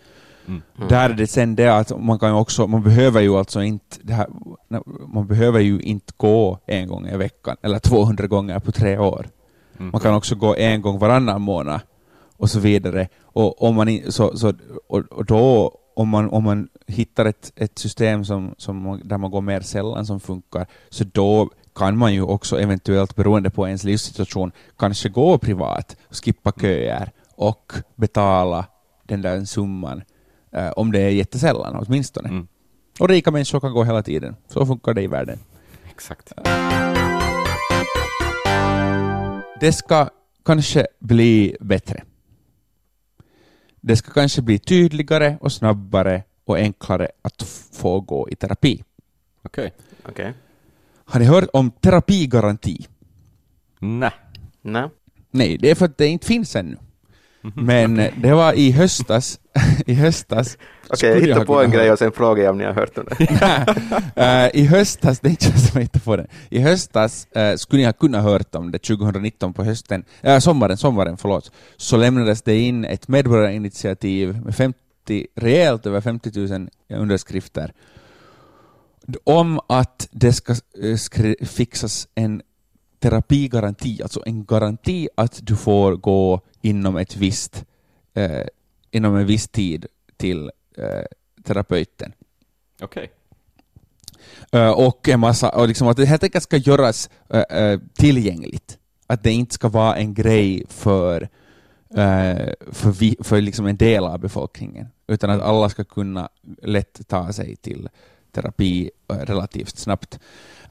Mm. 0.47 0.63
Mm. 0.77 0.89
Där 0.89 1.11
är 1.11 1.15
det 1.15 1.27
sen 1.27 1.55
det 1.55 1.69
att 1.69 2.01
man 2.01 2.19
kan 2.19 2.35
också, 2.35 2.67
man 2.67 2.83
behöver 2.83 3.21
ju 3.21 3.37
alltså 3.37 3.63
inte, 3.63 3.97
det 4.03 4.13
här, 4.13 4.27
man 5.07 5.27
behöver 5.27 5.61
ju 5.61 5.81
inte 5.81 6.13
gå 6.17 6.59
en 6.67 6.89
gång 6.89 7.07
i 7.07 7.17
veckan 7.17 7.57
eller 7.63 7.79
200 7.79 8.27
gånger 8.27 8.59
på 8.59 8.73
tre 8.73 8.99
år. 8.99 9.27
Mm. 9.79 9.91
Man 9.93 10.01
kan 10.01 10.15
också 10.15 10.35
gå 10.35 10.57
en 10.57 10.83
gång 10.83 10.99
varannan 10.99 11.43
månad 11.43 11.81
och 12.37 12.51
så 12.51 12.61
vidare. 12.61 13.09
Och, 13.23 13.63
om 13.63 13.75
man, 13.75 14.01
så, 14.09 14.37
så, 14.37 14.53
och, 14.89 14.99
och 14.99 15.25
då, 15.25 15.75
om 15.97 16.09
man, 16.09 16.31
om 16.31 16.45
man 16.45 16.69
hittar 16.87 17.25
ett, 17.25 17.53
ett 17.57 17.79
system 17.79 18.25
som, 18.25 18.55
som, 18.59 19.01
där 19.05 19.19
man 19.19 19.31
går 19.31 19.41
mer 19.41 19.61
sällan 19.61 20.07
som 20.07 20.21
funkar, 20.21 20.67
så 20.91 21.05
då 21.05 21.51
kan 21.75 21.99
man 21.99 22.15
ju 22.15 22.23
också 22.23 22.61
eventuellt, 22.61 23.17
beroende 23.17 23.51
på 23.51 23.67
ens 23.67 23.85
livssituation, 23.85 24.53
kanske 24.79 25.09
gå 25.09 25.39
privat, 25.39 25.97
skippa 26.11 26.53
köer 26.61 27.13
och 27.37 27.73
betala 27.95 28.67
den 29.03 29.23
där 29.23 29.45
summan, 29.45 30.03
eh, 30.53 30.71
om 30.71 30.93
det 30.93 31.01
är 31.01 31.11
jättesällan 31.11 31.85
åtminstone. 31.87 32.29
Mm. 32.29 32.49
Och 33.01 33.09
rika 33.09 33.31
människor 33.31 33.61
kan 33.61 33.73
gå 33.73 33.85
hela 33.85 34.03
tiden. 34.03 34.37
Så 34.49 34.67
funkar 34.67 34.95
det 34.95 35.03
i 35.03 35.07
världen. 35.07 35.39
Exakt. 35.91 36.33
Det 39.61 39.73
ska 39.73 40.09
kanske 40.45 40.87
bli 40.99 41.57
bättre. 41.61 42.03
Det 43.81 43.97
ska 43.97 44.13
kanske 44.13 44.43
bli 44.43 44.59
tydligare 44.59 45.37
och 45.41 45.53
snabbare 45.53 46.23
och 46.45 46.57
enklare 46.57 47.09
att 47.23 47.43
få 47.73 48.01
gå 48.01 48.29
i 48.31 48.37
terapi. 48.37 48.85
Okej. 49.43 49.73
Okej. 50.09 50.35
Har 51.05 51.21
ni 51.21 51.27
hört 51.27 51.49
om 51.53 51.71
terapigaranti? 51.71 52.87
Nej. 53.81 54.11
Nej. 54.63 54.89
Nej, 55.31 55.59
det 55.59 55.71
är 55.71 55.75
för 55.75 55.85
att 55.85 55.99
det 55.99 56.07
inte 56.07 56.27
finns 56.27 56.57
ännu. 56.57 56.77
Men 57.55 57.99
eh, 57.99 58.13
det 58.17 58.35
var 58.35 58.53
i 58.53 58.71
höstas, 58.71 59.41
i 59.87 59.95
höstas 59.95 60.59
Okej, 60.85 60.97
skulle 60.97 61.13
jag 61.13 61.21
hittar 61.21 61.45
på 61.45 61.63
en 61.63 61.71
grej 61.71 61.93
och 61.93 61.99
sen 61.99 62.13
frågar 62.13 62.45
jag 62.45 62.51
om 62.51 62.59
ni 62.59 62.65
har 62.65 62.73
hört 62.73 62.99
om 62.99 63.05
det. 63.05 63.29
Eh, 64.17 64.51
I 64.55 64.67
höstas, 64.67 65.21
det 65.21 65.29
är 65.29 65.31
inte 65.31 65.47
jag 65.47 65.59
som 65.59 65.81
hittar 65.81 66.01
på 66.01 66.17
den. 66.17 66.27
I 66.49 66.61
höstas 66.61 67.27
eh, 67.27 67.57
skulle 67.57 67.81
ni 67.81 67.87
ha 67.87 67.93
kunnat 67.93 68.23
hört 68.23 68.55
om 68.55 68.71
det 68.71 68.79
2019 68.79 69.53
på 69.53 69.65
hösten, 69.65 70.05
äh, 70.23 70.39
sommaren, 70.39 70.77
sommaren 70.77 71.17
förlåt, 71.17 71.53
så 71.77 71.97
lämnades 71.97 72.43
det 72.43 72.59
in 72.59 72.85
ett 72.85 73.09
medborgarinitiativ 73.09 74.37
med 74.45 74.57
50, 74.57 74.77
rejält 75.37 75.87
över 75.87 76.01
50 76.01 76.31
000 76.59 76.69
underskrifter 76.89 77.73
om 79.25 79.61
att 79.67 80.09
det 80.11 80.33
ska 80.33 80.53
eh, 80.53 81.47
fixas 81.47 82.09
en 82.15 82.43
terapigaranti, 82.99 84.03
alltså 84.03 84.23
en 84.27 84.45
garanti 84.45 85.09
att 85.15 85.41
du 85.43 85.57
får 85.57 85.97
gå 85.97 86.41
inom 86.63 86.97
ett 86.97 87.17
visst, 87.17 87.65
eh, 88.15 88.47
inom 88.91 89.17
en 89.17 89.27
viss 89.27 89.49
tid 89.49 89.87
till 90.17 90.51
eh, 90.77 91.05
terapeuten. 91.45 92.13
Okej. 92.83 93.13
Eh, 94.53 94.71
och 94.71 95.09
en 95.09 95.21
massa, 95.21 95.49
och 95.49 95.69
liksom 95.69 95.89
att 95.89 95.97
det 95.97 96.07
helt 96.07 96.25
enkelt 96.25 96.45
ska 96.45 96.57
göras 96.57 97.11
eh, 97.31 97.41
eh, 97.41 97.81
tillgängligt. 97.95 98.79
Att 99.07 99.23
det 99.23 99.33
inte 99.33 99.55
ska 99.55 99.69
vara 99.69 99.97
en 99.97 100.15
grej 100.15 100.65
för, 100.69 101.29
för, 102.73 102.91
vi, 102.91 103.17
för 103.21 103.41
liksom 103.41 103.67
en 103.67 103.77
del 103.77 104.05
av 104.05 104.19
befolkningen, 104.19 104.87
utan 105.07 105.31
att 105.31 105.43
alla 105.43 105.69
ska 105.69 105.85
kunna 105.85 106.29
lätt 106.63 107.09
ta 107.09 107.33
sig 107.33 107.57
till 107.57 107.89
terapi 108.35 108.91
eh, 109.11 109.17
relativt 109.17 109.77
snabbt. 109.79 110.19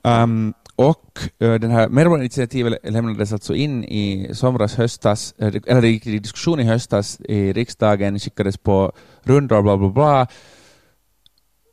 Um, 0.04 0.54
och 0.76 1.20
eh, 1.40 1.54
den 1.54 1.72
här 1.72 1.90
medborgarinitiativet 1.90 2.78
lämnades 2.84 3.34
alltså 3.34 3.56
in 3.56 3.84
i 3.84 4.30
somras, 4.34 4.76
höstas, 4.76 5.34
eh, 5.38 5.54
eller 5.68 5.82
det 5.82 5.88
gick 5.88 6.08
i 6.08 6.20
diskussion 6.20 6.60
i 6.60 6.64
höstas 6.64 7.20
i 7.20 7.54
riksdagen, 7.54 8.20
skickades 8.20 8.58
på 8.58 8.92
rundor, 9.24 9.62
bla 9.62 9.78
bla 9.78 9.90
bla. 9.90 10.28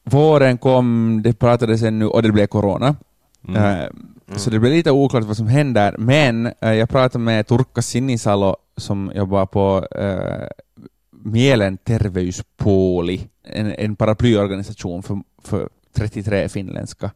Våren 0.05 0.59
kom, 0.59 1.21
det 1.25 1.33
pratades 1.33 1.83
ännu 1.83 2.07
och 2.07 2.23
det 2.23 2.33
blev 2.33 2.47
corona. 2.47 2.97
Mm. 3.49 3.63
Eh, 3.63 3.89
Så 4.37 4.51
det 4.51 4.59
blir 4.59 4.71
lite 4.71 4.91
oklart 4.91 5.25
vad 5.25 5.37
som 5.37 5.47
händer, 5.47 5.95
men 5.99 6.47
eh, 6.61 6.73
jag 6.73 6.89
pratade 6.89 7.25
med 7.25 7.47
Turkka 7.47 7.83
Sinisalo 7.83 8.57
som 8.77 9.13
jobbar 9.15 9.47
på 9.47 9.87
uh, 9.99 10.47
Mielen 11.11 11.79
Terveyspuoli, 11.79 13.29
en, 13.45 13.75
en 13.75 13.97
paraplyorganisation 13.97 15.03
för, 15.03 15.19
för 15.45 15.69
33 15.93 16.49
finländska 16.49 17.11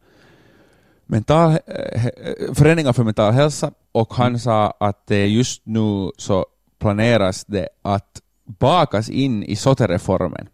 mental, 1.05 1.57
föreningar 2.53 2.93
för 2.93 3.03
mental 3.03 3.33
hälsa 3.33 3.71
och 3.91 4.13
han 4.13 4.39
sa 4.39 4.73
att 4.79 5.11
just 5.27 5.61
nu 5.65 6.11
så 6.17 6.45
planeras 6.79 7.45
det 7.45 7.69
att 7.81 8.21
bakas 8.45 9.09
in 9.09 9.43
i 9.43 9.55
SOTE-reformen. 9.55 10.47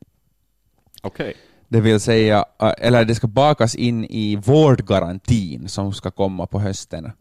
Okej. 1.02 1.36
Det 1.68 1.82
vill 1.82 2.00
säga, 2.00 2.46
äh, 2.62 2.74
eller 2.78 3.06
det 3.06 3.16
ska 3.16 3.28
bakas 3.28 3.76
in 3.76 4.06
i 4.06 4.36
vårdgarantin 4.36 5.68
som 5.70 5.94
ska 5.94 6.12
komma 6.12 6.46
på 6.46 6.60
hösten. 6.60 7.12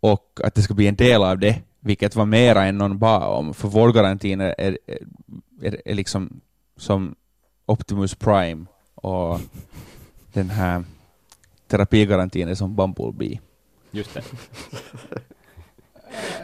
Och 0.00 0.40
att 0.44 0.54
det 0.54 0.62
ska 0.62 0.74
bli 0.74 0.86
en 0.86 0.96
del 0.96 1.22
av 1.22 1.38
det, 1.38 1.62
vilket 1.80 2.16
var 2.16 2.26
mera 2.26 2.64
än 2.64 2.78
någon 2.78 2.98
bad 2.98 3.22
om. 3.22 3.54
För 3.54 3.68
vårdgarantin 3.68 4.40
är, 4.40 4.54
är, 4.58 4.78
är, 5.62 5.80
är 5.84 5.94
liksom 5.94 6.40
som 6.76 7.14
Optimus 7.66 8.14
Prime 8.14 8.66
och 8.94 9.40
den 10.36 10.50
här 10.50 10.84
terapigarantin 11.68 12.48
är 12.48 12.54
som 12.54 12.76
Bumblebee. 12.76 13.40
Just 13.90 14.14
det. 14.14 14.22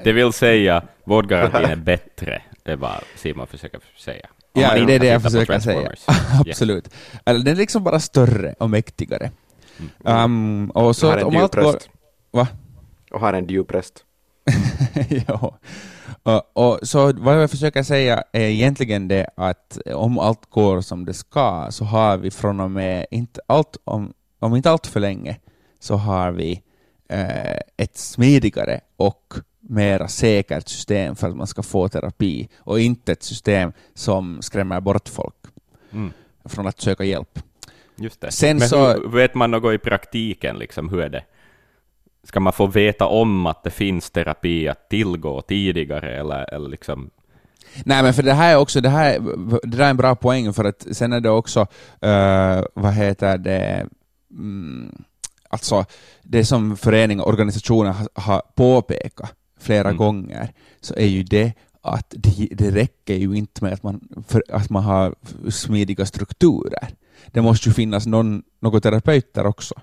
Det 0.04 0.12
vill 0.12 0.32
säga, 0.32 0.82
vårdgarantin 1.04 1.64
är 1.70 1.76
bättre, 1.76 2.42
det 2.62 2.72
är 2.72 2.76
vad 2.76 3.00
Simon 3.16 3.46
försöker 3.46 3.80
säga. 3.98 4.26
Om 4.52 4.62
Ja, 4.62 4.74
det 4.86 4.94
är 4.94 4.98
det 4.98 5.06
jag 5.06 5.22
försöker 5.22 5.58
säga. 5.58 5.92
Absolut. 6.46 6.88
Eller 7.24 7.44
den 7.44 7.54
är 7.54 7.58
liksom 7.58 7.84
bara 7.84 8.00
större 8.00 8.54
och 8.58 8.70
mäktigare. 8.70 9.30
Mm. 10.04 10.24
Um, 10.24 10.70
och 10.70 10.96
så 10.96 11.06
har 11.06 11.16
att 11.16 11.22
en 11.22 11.30
går... 11.30 11.42
djupröst. 11.42 11.90
Va? 12.30 12.48
Och 13.10 13.20
har 13.20 13.32
en 13.32 13.46
djupröst. 13.46 14.04
ja. 15.26 15.58
Och, 16.22 16.42
och, 16.56 16.78
så 16.82 17.12
vad 17.12 17.42
jag 17.42 17.50
försöker 17.50 17.82
säga 17.82 18.22
är 18.32 18.40
egentligen 18.40 19.08
det 19.08 19.26
att 19.36 19.78
om 19.94 20.18
allt 20.18 20.50
går 20.50 20.80
som 20.80 21.04
det 21.04 21.14
ska 21.14 21.66
så 21.70 21.84
har 21.84 22.16
vi 22.16 22.30
från 22.30 22.60
och 22.60 22.70
med, 22.70 23.06
inte 23.10 23.40
allt, 23.46 23.76
om, 23.84 24.12
om 24.38 24.56
inte 24.56 24.70
allt 24.70 24.86
för 24.86 25.00
länge, 25.00 25.36
så 25.80 25.94
har 25.94 26.32
vi 26.32 26.62
eh, 27.08 27.56
ett 27.76 27.96
smidigare 27.96 28.80
och 28.96 29.34
mera 29.60 30.08
säkert 30.08 30.68
system 30.68 31.16
för 31.16 31.28
att 31.28 31.36
man 31.36 31.46
ska 31.46 31.62
få 31.62 31.88
terapi 31.88 32.48
och 32.58 32.80
inte 32.80 33.12
ett 33.12 33.22
system 33.22 33.72
som 33.94 34.42
skrämmer 34.42 34.80
bort 34.80 35.08
folk 35.08 35.34
Mm. 35.92 36.12
från 36.44 36.66
att 36.66 36.80
söka 36.80 37.04
hjälp. 37.04 37.38
Just 37.96 38.20
det. 38.20 38.30
Sen 38.32 38.56
Men 38.58 38.68
så- 38.68 39.08
vet 39.08 39.34
man 39.34 39.50
något 39.50 39.74
i 39.74 39.78
praktiken, 39.78 40.56
liksom, 40.58 40.88
hur 40.88 41.00
är 41.00 41.08
det? 41.08 41.24
Ska 42.24 42.40
man 42.40 42.52
få 42.52 42.66
veta 42.66 43.06
om 43.06 43.46
att 43.46 43.62
det 43.62 43.70
finns 43.70 44.10
terapi 44.10 44.68
att 44.68 44.88
tillgå 44.88 45.40
tidigare, 45.42 46.20
eller, 46.20 46.54
eller 46.54 46.68
liksom 46.68 47.10
Nej, 47.84 48.02
men 48.02 48.14
för 48.14 48.22
det 48.22 48.32
här 48.32 48.52
är 48.52 48.56
också, 48.56 48.80
det 48.80 48.88
här, 48.88 49.18
det 49.62 49.76
där 49.76 49.84
är 49.84 49.90
en 49.90 49.96
bra 49.96 50.14
poäng, 50.14 50.52
för 50.52 50.64
att 50.64 50.86
sen 50.92 51.12
är 51.12 51.20
det 51.20 51.30
också, 51.30 51.60
uh, 51.60 52.64
vad 52.74 52.94
heter 52.94 53.38
det, 53.38 53.86
mm, 54.30 55.04
alltså 55.48 55.84
det 56.22 56.44
som 56.44 56.76
föreningar 56.76 57.24
och 57.24 57.28
organisationer 57.28 57.90
har, 57.90 58.08
har 58.14 58.42
påpekat 58.54 59.34
flera 59.60 59.88
Mm. 59.88 59.96
gånger, 59.96 60.52
så 60.80 60.94
är 60.94 61.06
ju 61.06 61.22
det 61.22 61.52
att 61.82 62.14
det, 62.16 62.48
det 62.50 62.70
räcker 62.70 63.14
ju 63.14 63.34
inte 63.34 63.64
med 63.64 63.72
att 63.72 63.82
man, 63.82 64.24
för, 64.28 64.42
att 64.48 64.70
man 64.70 64.82
har 64.82 65.14
smidiga 65.50 66.06
strukturer. 66.06 66.88
Det 67.26 67.42
måste 67.42 67.68
ju 67.68 67.74
finnas 67.74 68.06
någon, 68.06 68.42
några 68.60 68.80
terapeuter 68.80 69.46
också. 69.46 69.74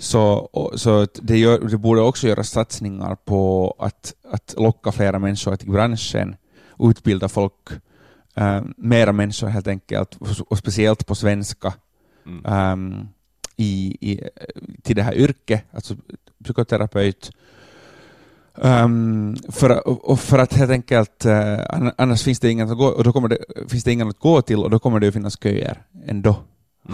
Så, 0.00 0.48
så 0.74 1.06
det, 1.22 1.38
gör, 1.38 1.58
det 1.58 1.78
borde 1.78 2.00
också 2.00 2.28
göras 2.28 2.50
satsningar 2.50 3.14
på 3.24 3.74
att, 3.78 4.14
att 4.30 4.54
locka 4.58 4.92
flera 4.92 5.18
människor 5.18 5.56
till 5.56 5.70
branschen, 5.70 6.36
utbilda 6.78 7.28
folk, 7.28 7.68
eh, 8.34 8.62
mera 8.76 9.12
människor 9.12 9.48
helt 9.48 9.68
enkelt, 9.68 10.18
och 10.48 10.58
speciellt 10.58 11.06
på 11.06 11.14
svenska, 11.14 11.74
mm. 12.26 12.44
ehm, 12.44 13.08
i, 13.56 13.96
i, 14.00 14.20
till 14.82 14.96
det 14.96 15.02
här 15.02 15.14
yrket, 15.14 15.64
alltså 15.72 15.96
psykoterapeut. 16.44 17.30
Ehm, 18.62 19.36
för, 19.48 19.88
och 19.88 20.20
för 20.20 20.38
att 20.38 20.52
helt 20.52 20.70
enkelt, 20.70 21.24
eh, 21.24 21.58
ann- 21.68 21.94
annars 21.98 22.22
finns 22.22 22.40
det 22.40 22.50
ingen 22.50 22.70
att 22.70 22.78
gå, 22.78 22.86
och 22.86 23.04
då 23.04 23.12
kommer 23.12 23.28
det, 23.28 23.38
finns 23.68 23.84
det 23.84 23.92
ingen 23.92 24.08
att 24.08 24.18
gå 24.18 24.42
till 24.42 24.58
och 24.64 24.70
då 24.70 24.78
kommer 24.78 25.00
det 25.00 25.08
att 25.08 25.14
finnas 25.14 25.38
köer 25.42 25.82
ändå, 26.06 26.36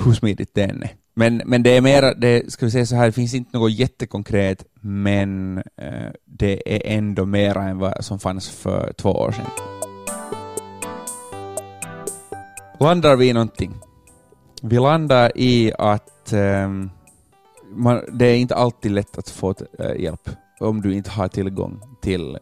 hur 0.04 0.12
smidigt 0.12 0.54
det 0.54 0.62
än 0.62 0.82
är. 0.82 0.90
Men, 1.14 1.42
men 1.46 1.62
det 1.62 1.76
är 1.76 1.80
mera, 1.80 2.14
det, 2.14 2.52
ska 2.52 2.66
vi 2.66 2.70
säga 2.72 2.86
så 2.86 2.96
här, 2.96 3.06
det 3.06 3.12
finns 3.12 3.34
inte 3.34 3.58
något 3.58 3.72
jättekonkret, 3.72 4.64
men 4.80 5.58
eh, 5.58 6.10
det 6.24 6.74
är 6.74 6.96
ändå 6.96 7.26
mera 7.26 7.62
än 7.62 7.78
vad 7.78 8.04
som 8.04 8.18
fanns 8.18 8.48
för 8.48 8.92
två 8.92 9.10
år 9.10 9.32
sedan. 9.32 9.46
Landar 12.80 13.16
vi 13.16 13.28
i 13.28 13.32
någonting? 13.32 13.74
Vi 14.62 14.78
landar 14.78 15.32
i 15.34 15.72
att 15.78 16.32
ehm, 16.32 16.90
man, 17.70 18.00
det 18.12 18.26
är 18.26 18.36
inte 18.36 18.54
alltid 18.54 18.92
lätt 18.92 19.18
att 19.18 19.28
få 19.28 19.54
eh, 19.78 20.00
hjälp 20.02 20.30
om 20.60 20.82
du 20.82 20.94
inte 20.94 21.10
har 21.10 21.28
tillgång 21.28 21.80
till 22.02 22.38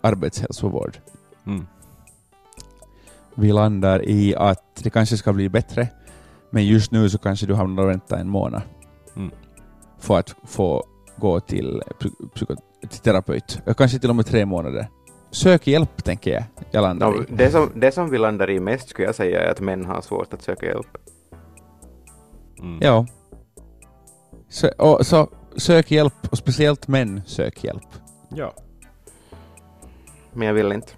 arbetshälsovård. 0.00 0.98
Mm. 1.46 1.66
Vi 3.34 3.52
landar 3.52 4.08
i 4.08 4.34
att 4.36 4.76
det 4.82 4.90
kanske 4.90 5.16
ska 5.16 5.32
bli 5.32 5.48
bättre, 5.48 5.88
men 6.50 6.66
just 6.66 6.90
nu 6.92 7.08
så 7.10 7.18
kanske 7.18 7.46
du 7.46 7.54
hamnar 7.54 7.82
och 7.82 7.90
vänta 7.90 8.18
en 8.18 8.28
månad 8.28 8.62
Mm. 9.16 9.30
för 9.98 10.18
att 10.18 10.34
få 10.44 10.84
gå 11.16 11.40
till, 11.40 11.82
psy- 12.00 12.28
psyko, 12.34 12.54
till 12.90 13.00
terapeut. 13.00 13.60
Eh, 13.66 13.74
Kanske 13.74 13.98
till 13.98 14.10
och 14.10 14.16
med 14.16 14.26
tre 14.26 14.46
månader. 14.46 14.88
Sök 15.30 15.66
hjälp, 15.66 16.04
tänker 16.04 16.30
jag. 16.34 16.44
Jag 16.70 16.82
landar 16.82 17.10
No, 17.10 17.22
i. 17.22 17.26
det, 17.28 17.50
som, 17.50 17.70
det 17.74 17.92
som 17.92 18.10
vi 18.10 18.18
landar 18.18 18.50
i 18.50 18.60
mest 18.60 18.88
skulle 18.88 19.08
jag 19.08 19.14
säga 19.14 19.42
är 19.42 19.50
att 19.50 19.60
män 19.60 19.84
har 19.84 20.00
svårt 20.00 20.34
att 20.34 20.42
söka 20.42 20.66
hjälp. 20.66 20.96
Mm. 22.58 22.78
Ja. 22.82 23.06
Så, 24.48 24.68
och, 24.78 25.06
så 25.06 25.28
sök 25.56 25.90
hjälp, 25.90 26.14
och 26.30 26.38
speciellt 26.38 26.88
män 26.88 27.22
sök 27.26 27.64
hjälp. 27.64 27.88
ja. 28.28 28.52
Men 30.32 30.46
jag 30.48 30.54
vill 30.54 30.72
inte. 30.72 30.92